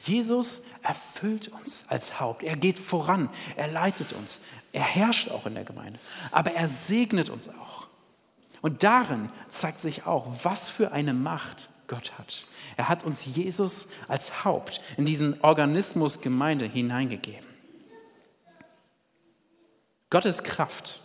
Jesus 0.00 0.66
erfüllt 0.82 1.48
uns 1.48 1.84
als 1.88 2.20
Haupt. 2.20 2.42
Er 2.42 2.56
geht 2.56 2.78
voran, 2.78 3.28
er 3.56 3.68
leitet 3.68 4.12
uns, 4.12 4.42
er 4.72 4.82
herrscht 4.82 5.30
auch 5.30 5.46
in 5.46 5.54
der 5.54 5.64
Gemeinde, 5.64 5.98
aber 6.30 6.52
er 6.52 6.68
segnet 6.68 7.28
uns 7.28 7.48
auch. 7.48 7.88
Und 8.62 8.82
darin 8.82 9.30
zeigt 9.48 9.80
sich 9.80 10.06
auch, 10.06 10.26
was 10.42 10.68
für 10.68 10.92
eine 10.92 11.14
Macht 11.14 11.70
Gott 11.90 12.16
hat. 12.18 12.44
Er 12.76 12.88
hat 12.88 13.02
uns 13.02 13.26
Jesus 13.26 13.88
als 14.06 14.44
Haupt 14.44 14.80
in 14.96 15.04
diesen 15.06 15.40
Organismus 15.42 16.20
Gemeinde 16.20 16.64
hineingegeben. 16.64 17.48
Gottes 20.08 20.44
Kraft 20.44 21.00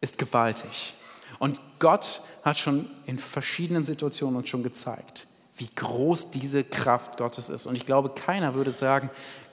ist 0.00 0.16
gewaltig. 0.16 0.94
Und 1.38 1.60
Gott 1.78 2.22
hat 2.42 2.56
schon 2.56 2.90
in 3.04 3.18
verschiedenen 3.18 3.84
Situationen 3.84 4.36
uns 4.36 4.48
schon 4.48 4.62
gezeigt, 4.62 5.28
wie 5.58 5.68
groß 5.74 6.30
diese 6.30 6.64
Kraft 6.64 7.18
Gottes 7.18 7.50
ist. 7.50 7.66
Und 7.66 7.76
ich 7.76 7.84
glaube, 7.84 8.08
keiner 8.08 8.54
würde 8.54 8.72
sagen, 8.72 9.10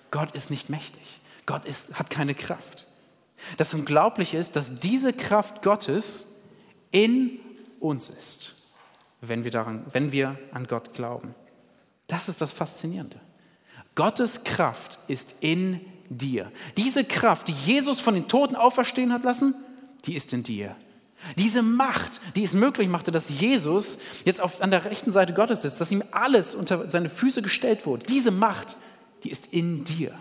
Gott 0.09 0.33
ist 0.33 0.49
nicht 0.51 0.69
mächtig. 0.69 1.19
Gott 1.45 1.65
ist, 1.65 1.99
hat 1.99 2.09
keine 2.09 2.33
Kraft. 2.33 2.87
Das 3.57 3.73
Unglaubliche 3.73 4.37
ist, 4.37 4.55
dass 4.55 4.79
diese 4.79 5.11
Kraft 5.11 5.61
Gottes 5.61 6.43
in 6.91 7.39
uns 7.81 8.09
ist 8.09 8.64
wenn 9.27 9.43
wir, 9.43 9.51
daran, 9.51 9.85
wenn 9.91 10.11
wir 10.11 10.37
an 10.51 10.67
Gott 10.67 10.93
glauben. 10.93 11.35
Das 12.07 12.29
ist 12.29 12.41
das 12.41 12.51
Faszinierende. 12.51 13.19
Gottes 13.95 14.43
Kraft 14.43 14.99
ist 15.07 15.35
in 15.39 15.79
dir. 16.09 16.51
Diese 16.77 17.03
Kraft, 17.03 17.47
die 17.47 17.53
Jesus 17.53 17.99
von 17.99 18.13
den 18.13 18.27
Toten 18.27 18.55
auferstehen 18.55 19.13
hat 19.13 19.23
lassen, 19.23 19.55
die 20.05 20.15
ist 20.15 20.33
in 20.33 20.43
dir. 20.43 20.75
Diese 21.37 21.63
Macht, 21.63 22.21
die 22.35 22.43
es 22.43 22.53
möglich 22.53 22.87
machte, 22.89 23.11
dass 23.11 23.29
Jesus 23.29 23.99
jetzt 24.25 24.41
auf, 24.41 24.61
an 24.61 24.69
der 24.69 24.85
rechten 24.85 25.11
Seite 25.11 25.33
Gottes 25.33 25.61
sitzt, 25.61 25.81
dass 25.81 25.91
ihm 25.91 26.03
alles 26.11 26.53
unter 26.53 26.89
seine 26.89 27.09
Füße 27.09 27.41
gestellt 27.41 27.85
wurde, 27.85 28.05
diese 28.05 28.31
Macht, 28.31 28.75
die 29.23 29.31
ist 29.31 29.51
in 29.53 29.85
dir. 29.85 30.13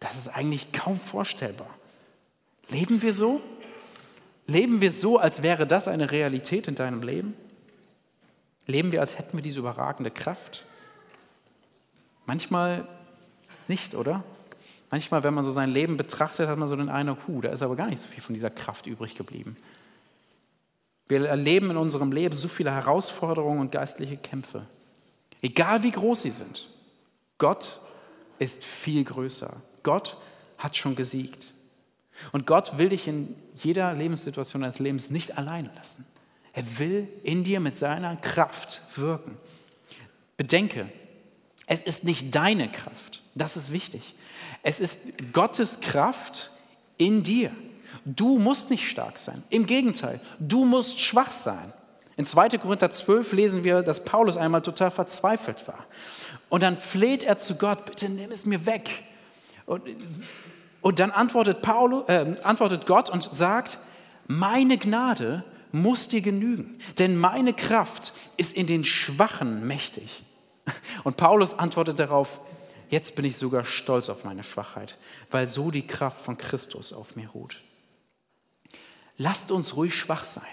Das 0.00 0.16
ist 0.16 0.28
eigentlich 0.28 0.72
kaum 0.72 0.98
vorstellbar. 0.98 1.68
Leben 2.68 3.02
wir 3.02 3.12
so? 3.12 3.40
Leben 4.46 4.80
wir 4.80 4.90
so, 4.90 5.18
als 5.18 5.42
wäre 5.42 5.66
das 5.66 5.86
eine 5.86 6.10
Realität 6.10 6.66
in 6.66 6.74
deinem 6.74 7.02
Leben? 7.02 7.34
Leben 8.66 8.92
wir, 8.92 9.00
als 9.00 9.18
hätten 9.18 9.36
wir 9.36 9.42
diese 9.42 9.60
überragende 9.60 10.10
Kraft? 10.10 10.64
Manchmal 12.26 12.86
nicht, 13.68 13.94
oder? 13.94 14.22
Manchmal, 14.90 15.22
wenn 15.22 15.34
man 15.34 15.44
so 15.44 15.50
sein 15.50 15.70
Leben 15.70 15.96
betrachtet, 15.96 16.48
hat 16.48 16.58
man 16.58 16.68
so 16.68 16.76
den 16.76 16.88
Eindruck, 16.88 17.26
hu, 17.26 17.40
da 17.40 17.48
ist 17.48 17.62
aber 17.62 17.76
gar 17.76 17.86
nicht 17.88 17.98
so 17.98 18.06
viel 18.06 18.22
von 18.22 18.34
dieser 18.34 18.50
Kraft 18.50 18.86
übrig 18.86 19.14
geblieben. 19.14 19.56
Wir 21.08 21.26
erleben 21.26 21.70
in 21.70 21.76
unserem 21.76 22.12
Leben 22.12 22.34
so 22.34 22.48
viele 22.48 22.72
Herausforderungen 22.72 23.60
und 23.60 23.72
geistliche 23.72 24.16
Kämpfe. 24.16 24.66
Egal 25.40 25.82
wie 25.82 25.90
groß 25.90 26.22
sie 26.22 26.30
sind. 26.30 26.68
Gott 27.38 27.80
ist 28.38 28.64
viel 28.64 29.02
größer. 29.04 29.62
Gott 29.82 30.16
hat 30.58 30.76
schon 30.76 30.94
gesiegt. 30.94 31.46
Und 32.30 32.46
Gott 32.46 32.78
will 32.78 32.90
dich 32.90 33.08
in 33.08 33.34
jeder 33.56 33.92
Lebenssituation 33.94 34.62
deines 34.62 34.78
Lebens 34.78 35.10
nicht 35.10 35.36
allein 35.38 35.70
lassen. 35.74 36.06
Er 36.52 36.78
will 36.78 37.08
in 37.22 37.44
dir 37.44 37.60
mit 37.60 37.76
seiner 37.76 38.16
Kraft 38.16 38.82
wirken. 38.96 39.38
Bedenke, 40.36 40.90
es 41.66 41.80
ist 41.80 42.04
nicht 42.04 42.34
deine 42.34 42.70
Kraft. 42.70 43.22
Das 43.34 43.56
ist 43.56 43.72
wichtig. 43.72 44.14
Es 44.62 44.80
ist 44.80 45.32
Gottes 45.32 45.80
Kraft 45.80 46.50
in 46.98 47.22
dir. 47.22 47.50
Du 48.04 48.38
musst 48.38 48.70
nicht 48.70 48.88
stark 48.88 49.18
sein. 49.18 49.42
Im 49.48 49.66
Gegenteil, 49.66 50.20
du 50.38 50.64
musst 50.64 51.00
schwach 51.00 51.30
sein. 51.30 51.72
In 52.16 52.26
2. 52.26 52.50
Korinther 52.58 52.90
12 52.90 53.32
lesen 53.32 53.64
wir, 53.64 53.82
dass 53.82 54.04
Paulus 54.04 54.36
einmal 54.36 54.60
total 54.60 54.90
verzweifelt 54.90 55.66
war. 55.66 55.86
Und 56.50 56.62
dann 56.62 56.76
fleht 56.76 57.22
er 57.22 57.38
zu 57.38 57.54
Gott, 57.54 57.86
bitte 57.86 58.08
nimm 58.08 58.30
es 58.30 58.44
mir 58.44 58.66
weg. 58.66 59.04
Und, 59.64 59.82
und 60.82 60.98
dann 60.98 61.10
antwortet, 61.10 61.62
Paulus, 61.62 62.08
äh, 62.08 62.34
antwortet 62.42 62.84
Gott 62.84 63.08
und 63.08 63.22
sagt, 63.32 63.78
meine 64.26 64.76
Gnade 64.76 65.44
muss 65.72 66.08
dir 66.08 66.20
genügen, 66.20 66.78
denn 66.98 67.16
meine 67.16 67.54
Kraft 67.54 68.12
ist 68.36 68.54
in 68.54 68.66
den 68.66 68.84
Schwachen 68.84 69.66
mächtig. 69.66 70.22
Und 71.04 71.16
Paulus 71.16 71.54
antwortet 71.54 71.98
darauf, 71.98 72.40
jetzt 72.90 73.16
bin 73.16 73.24
ich 73.24 73.36
sogar 73.36 73.64
stolz 73.64 74.08
auf 74.08 74.24
meine 74.24 74.44
Schwachheit, 74.44 74.98
weil 75.30 75.48
so 75.48 75.70
die 75.70 75.86
Kraft 75.86 76.20
von 76.20 76.38
Christus 76.38 76.92
auf 76.92 77.16
mir 77.16 77.28
ruht. 77.30 77.60
Lasst 79.16 79.50
uns 79.50 79.76
ruhig 79.76 79.94
schwach 79.94 80.24
sein. 80.24 80.44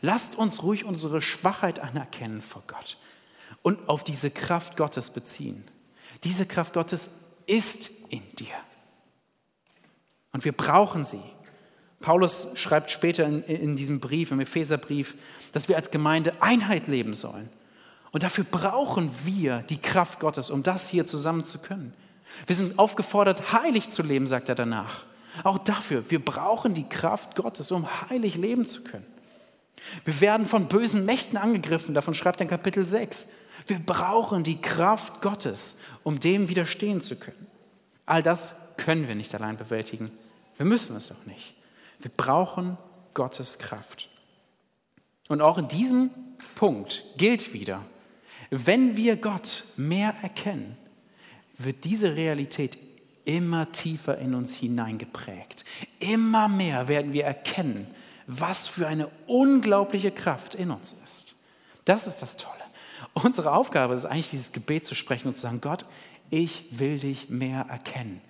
Lasst 0.00 0.36
uns 0.36 0.62
ruhig 0.62 0.84
unsere 0.84 1.22
Schwachheit 1.22 1.78
anerkennen 1.78 2.42
vor 2.42 2.62
Gott 2.66 2.98
und 3.62 3.88
auf 3.88 4.04
diese 4.04 4.30
Kraft 4.30 4.76
Gottes 4.76 5.10
beziehen. 5.10 5.64
Diese 6.24 6.46
Kraft 6.46 6.74
Gottes 6.74 7.10
ist 7.46 7.90
in 8.10 8.22
dir. 8.36 8.54
Und 10.32 10.44
wir 10.44 10.52
brauchen 10.52 11.04
sie. 11.04 11.22
Paulus 12.00 12.52
schreibt 12.54 12.90
später 12.90 13.26
in, 13.26 13.42
in 13.42 13.76
diesem 13.76 14.00
Brief, 14.00 14.30
im 14.30 14.40
Epheserbrief, 14.40 15.14
dass 15.52 15.68
wir 15.68 15.76
als 15.76 15.90
Gemeinde 15.90 16.32
Einheit 16.40 16.86
leben 16.86 17.14
sollen. 17.14 17.48
Und 18.10 18.22
dafür 18.22 18.44
brauchen 18.44 19.10
wir 19.24 19.64
die 19.68 19.80
Kraft 19.80 20.20
Gottes, 20.20 20.50
um 20.50 20.62
das 20.62 20.88
hier 20.88 21.06
zusammen 21.06 21.44
zu 21.44 21.58
können. 21.58 21.92
Wir 22.46 22.56
sind 22.56 22.78
aufgefordert, 22.78 23.52
heilig 23.52 23.90
zu 23.90 24.02
leben, 24.02 24.26
sagt 24.26 24.48
er 24.48 24.54
danach. 24.54 25.04
Auch 25.44 25.58
dafür, 25.58 26.10
wir 26.10 26.24
brauchen 26.24 26.74
die 26.74 26.88
Kraft 26.88 27.36
Gottes, 27.36 27.70
um 27.70 27.86
heilig 28.08 28.34
leben 28.34 28.66
zu 28.66 28.82
können. 28.82 29.06
Wir 30.04 30.20
werden 30.20 30.46
von 30.46 30.66
bösen 30.66 31.04
Mächten 31.04 31.38
angegriffen, 31.38 31.94
davon 31.94 32.14
schreibt 32.14 32.40
er 32.40 32.44
in 32.44 32.50
Kapitel 32.50 32.86
6. 32.86 33.28
Wir 33.66 33.78
brauchen 33.78 34.42
die 34.42 34.60
Kraft 34.60 35.20
Gottes, 35.20 35.78
um 36.02 36.18
dem 36.18 36.48
widerstehen 36.48 37.00
zu 37.00 37.16
können. 37.16 37.46
All 38.06 38.22
das 38.22 38.56
können 38.76 39.06
wir 39.06 39.14
nicht 39.14 39.34
allein 39.34 39.56
bewältigen. 39.56 40.10
Wir 40.56 40.66
müssen 40.66 40.96
es 40.96 41.12
auch 41.12 41.26
nicht. 41.26 41.54
Wir 41.98 42.10
brauchen 42.16 42.78
Gottes 43.14 43.58
Kraft. 43.58 44.08
Und 45.28 45.42
auch 45.42 45.58
in 45.58 45.68
diesem 45.68 46.10
Punkt 46.54 47.02
gilt 47.16 47.52
wieder, 47.52 47.84
wenn 48.50 48.96
wir 48.96 49.16
Gott 49.16 49.64
mehr 49.76 50.14
erkennen, 50.22 50.76
wird 51.58 51.84
diese 51.84 52.16
Realität 52.16 52.78
immer 53.24 53.70
tiefer 53.72 54.16
in 54.18 54.34
uns 54.34 54.54
hineingeprägt. 54.54 55.64
Immer 55.98 56.48
mehr 56.48 56.88
werden 56.88 57.12
wir 57.12 57.24
erkennen, 57.24 57.86
was 58.26 58.68
für 58.68 58.86
eine 58.86 59.08
unglaubliche 59.26 60.10
Kraft 60.10 60.54
in 60.54 60.70
uns 60.70 60.94
ist. 61.04 61.34
Das 61.84 62.06
ist 62.06 62.22
das 62.22 62.36
Tolle. 62.36 62.54
Unsere 63.14 63.52
Aufgabe 63.52 63.94
ist 63.94 64.06
eigentlich, 64.06 64.30
dieses 64.30 64.52
Gebet 64.52 64.86
zu 64.86 64.94
sprechen 64.94 65.28
und 65.28 65.34
zu 65.34 65.42
sagen, 65.42 65.60
Gott, 65.60 65.84
ich 66.30 66.78
will 66.78 66.98
dich 66.98 67.28
mehr 67.28 67.66
erkennen. 67.68 68.20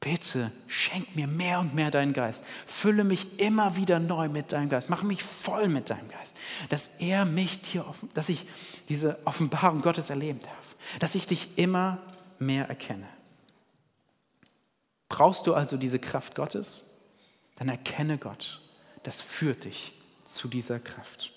Bitte 0.00 0.50
schenk 0.66 1.14
mir 1.14 1.26
mehr 1.26 1.60
und 1.60 1.74
mehr 1.74 1.90
deinen 1.90 2.14
Geist. 2.14 2.42
Fülle 2.66 3.04
mich 3.04 3.38
immer 3.38 3.76
wieder 3.76 4.00
neu 4.00 4.30
mit 4.30 4.52
deinem 4.52 4.70
Geist. 4.70 4.88
Mach 4.88 5.02
mich 5.02 5.22
voll 5.22 5.68
mit 5.68 5.90
deinem 5.90 6.08
Geist. 6.08 6.34
Dass 6.70 6.92
er 6.98 7.26
mich 7.26 7.60
dir 7.60 7.86
offen, 7.86 8.08
dass 8.14 8.30
ich 8.30 8.46
diese 8.88 9.18
Offenbarung 9.26 9.82
Gottes 9.82 10.08
erleben 10.08 10.40
darf. 10.40 10.76
Dass 11.00 11.14
ich 11.14 11.26
dich 11.26 11.58
immer 11.58 11.98
mehr 12.38 12.66
erkenne. 12.68 13.06
Brauchst 15.10 15.46
du 15.46 15.54
also 15.54 15.76
diese 15.76 15.98
Kraft 15.98 16.34
Gottes? 16.34 16.86
Dann 17.56 17.68
erkenne 17.68 18.16
Gott. 18.16 18.62
Das 19.02 19.20
führt 19.20 19.64
dich 19.64 19.92
zu 20.24 20.48
dieser 20.48 20.78
Kraft. 20.78 21.32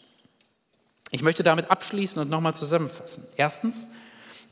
Ich 1.11 1.22
möchte 1.22 1.43
damit 1.43 1.70
abschließen 1.70 2.22
und 2.22 2.30
nochmal 2.30 2.53
zusammenfassen. 2.53 3.26
Erstens, 3.36 3.89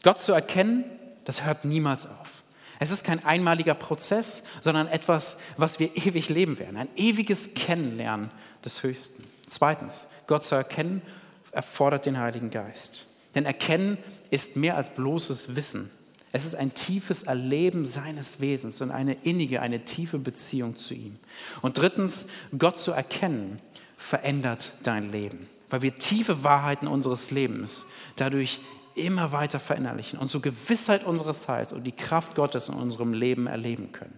Gott 0.03 0.21
zu 0.21 0.33
erkennen, 0.33 0.83
das 1.23 1.45
hört 1.45 1.63
niemals 1.63 2.07
auf. 2.07 2.40
Es 2.81 2.89
ist 2.89 3.03
kein 3.03 3.23
einmaliger 3.23 3.75
Prozess, 3.75 4.45
sondern 4.59 4.87
etwas, 4.87 5.37
was 5.55 5.79
wir 5.79 5.95
ewig 5.95 6.29
leben 6.29 6.57
werden. 6.57 6.77
Ein 6.77 6.87
ewiges 6.95 7.53
Kennenlernen 7.53 8.31
des 8.65 8.81
Höchsten. 8.81 9.23
Zweitens, 9.45 10.07
Gott 10.25 10.43
zu 10.43 10.55
erkennen, 10.55 11.03
erfordert 11.51 12.07
den 12.07 12.17
Heiligen 12.17 12.49
Geist. 12.49 13.05
Denn 13.35 13.45
Erkennen 13.45 13.99
ist 14.31 14.55
mehr 14.55 14.77
als 14.77 14.95
bloßes 14.95 15.55
Wissen. 15.55 15.91
Es 16.31 16.43
ist 16.43 16.55
ein 16.55 16.73
tiefes 16.73 17.21
Erleben 17.21 17.85
seines 17.85 18.41
Wesens 18.41 18.81
und 18.81 18.89
eine 18.89 19.13
innige, 19.13 19.61
eine 19.61 19.85
tiefe 19.85 20.17
Beziehung 20.17 20.75
zu 20.75 20.95
ihm. 20.95 21.13
Und 21.61 21.77
drittens, 21.77 22.29
Gott 22.57 22.79
zu 22.79 22.93
erkennen, 22.93 23.57
verändert 23.95 24.73
dein 24.81 25.11
Leben, 25.11 25.47
weil 25.69 25.83
wir 25.83 25.97
tiefe 25.97 26.43
Wahrheiten 26.43 26.87
unseres 26.87 27.29
Lebens 27.29 27.85
dadurch 28.15 28.59
immer 28.95 29.31
weiter 29.31 29.59
verinnerlichen 29.59 30.19
und 30.19 30.29
so 30.29 30.39
Gewissheit 30.39 31.03
unseres 31.03 31.47
Heils 31.47 31.73
und 31.73 31.83
die 31.83 31.91
Kraft 31.91 32.35
Gottes 32.35 32.69
in 32.69 32.75
unserem 32.75 33.13
Leben 33.13 33.47
erleben 33.47 33.91
können. 33.91 34.13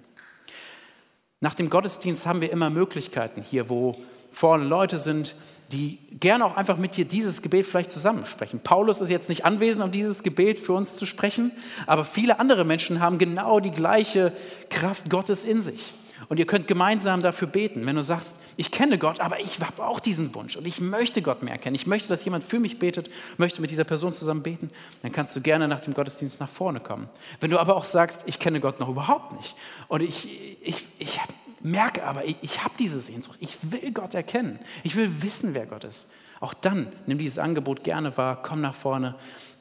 Nach 1.40 1.54
dem 1.54 1.70
Gottesdienst 1.70 2.26
haben 2.26 2.42
wir 2.42 2.52
immer 2.52 2.70
Möglichkeiten 2.70 3.42
hier, 3.42 3.70
wo 3.70 3.96
vorne 4.32 4.64
Leute 4.64 4.98
sind, 4.98 5.36
die 5.72 5.98
gerne 6.20 6.46
auch 6.46 6.56
einfach 6.56 6.78
mit 6.78 6.96
dir 6.96 7.06
dieses 7.06 7.42
Gebet 7.42 7.66
vielleicht 7.66 7.92
zusammensprechen. 7.92 8.60
Paulus 8.60 9.02
ist 9.02 9.10
jetzt 9.10 9.30
nicht 9.30 9.44
anwesend, 9.44 9.84
um 9.84 9.92
dieses 9.92 10.24
Gebet 10.24 10.60
für 10.60 10.74
uns 10.74 10.96
zu 10.96 11.06
sprechen, 11.06 11.52
aber 11.88 12.06
viele 12.06 12.40
andere 12.40 12.64
Menschen 12.64 13.00
haben 13.00 13.18
genau 13.18 13.60
die 13.60 13.72
gleiche 13.72 14.32
Kraft 14.70 15.10
Gottes 15.10 15.44
in 15.44 15.62
sich. 15.62 15.94
Und 16.34 16.40
ihr 16.40 16.48
könnt 16.48 16.68
gemeinsam 16.68 17.22
dafür 17.22 17.48
beten. 17.48 17.86
Wenn 17.86 17.96
du 17.96 18.02
sagst, 18.02 18.40
ich 18.58 18.72
kenne 18.72 18.98
Gott, 18.98 19.20
aber 19.20 19.40
ich 19.40 19.60
habe 19.60 19.86
auch 19.86 20.00
diesen 20.00 20.34
Wunsch 20.34 20.56
und 20.56 20.66
ich 20.66 20.82
möchte 20.82 21.22
Gott 21.22 21.44
mehr 21.44 21.60
kennen. 21.60 21.76
Ich 21.76 21.86
möchte, 21.86 22.10
dass 22.10 22.26
jemand 22.26 22.44
für 22.44 22.58
mich 22.60 22.80
betet, 22.80 23.12
möchte 23.38 23.62
mit 23.62 23.70
dieser 23.70 23.84
Person 23.84 24.14
zusammen 24.14 24.42
beten, 24.42 24.72
dann 25.04 25.12
kannst 25.12 25.36
du 25.36 25.42
gerne 25.42 25.68
nach 25.68 25.82
dem 25.82 25.94
Gottesdienst 25.94 26.40
nach 26.40 26.50
vorne 26.50 26.80
kommen. 26.80 27.08
Wenn 27.40 27.52
du 27.52 27.60
aber 27.60 27.76
auch 27.76 27.86
sagst, 27.86 28.24
ich 28.26 28.40
kenne 28.40 28.60
Gott 28.60 28.80
noch 28.80 28.90
überhaupt 28.90 29.34
nicht 29.34 29.54
und 29.90 30.02
ich, 30.02 30.28
ich, 30.64 30.88
ich 30.98 31.20
merke 31.62 32.04
aber, 32.04 32.26
ich, 32.26 32.38
ich 32.42 32.64
habe 32.64 32.74
diese 32.80 33.00
Sehnsucht, 33.00 33.38
ich 33.40 33.56
will 33.62 33.92
Gott 33.92 34.16
erkennen, 34.16 34.58
ich 34.82 34.96
will 34.96 35.22
wissen, 35.22 35.54
wer 35.54 35.68
Gott 35.68 35.84
ist. 35.84 36.10
Auch 36.40 36.56
dann 36.56 36.88
nimm 37.06 37.20
dieses 37.20 37.38
Angebot 37.38 37.84
gerne 37.84 38.18
wahr, 38.18 38.42
komm 38.42 38.60
nach 38.60 38.74
vorne 38.74 39.14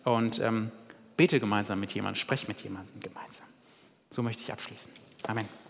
und 0.04 0.40
ähm, 0.40 0.70
bete 1.18 1.38
gemeinsam 1.38 1.80
mit 1.80 1.92
jemandem, 1.92 2.18
sprech 2.18 2.48
mit 2.48 2.62
jemandem 2.62 2.98
gemeinsam. 2.98 3.44
So 4.08 4.22
möchte 4.22 4.42
ich 4.42 4.50
abschließen. 4.50 4.90
Amen. 5.26 5.61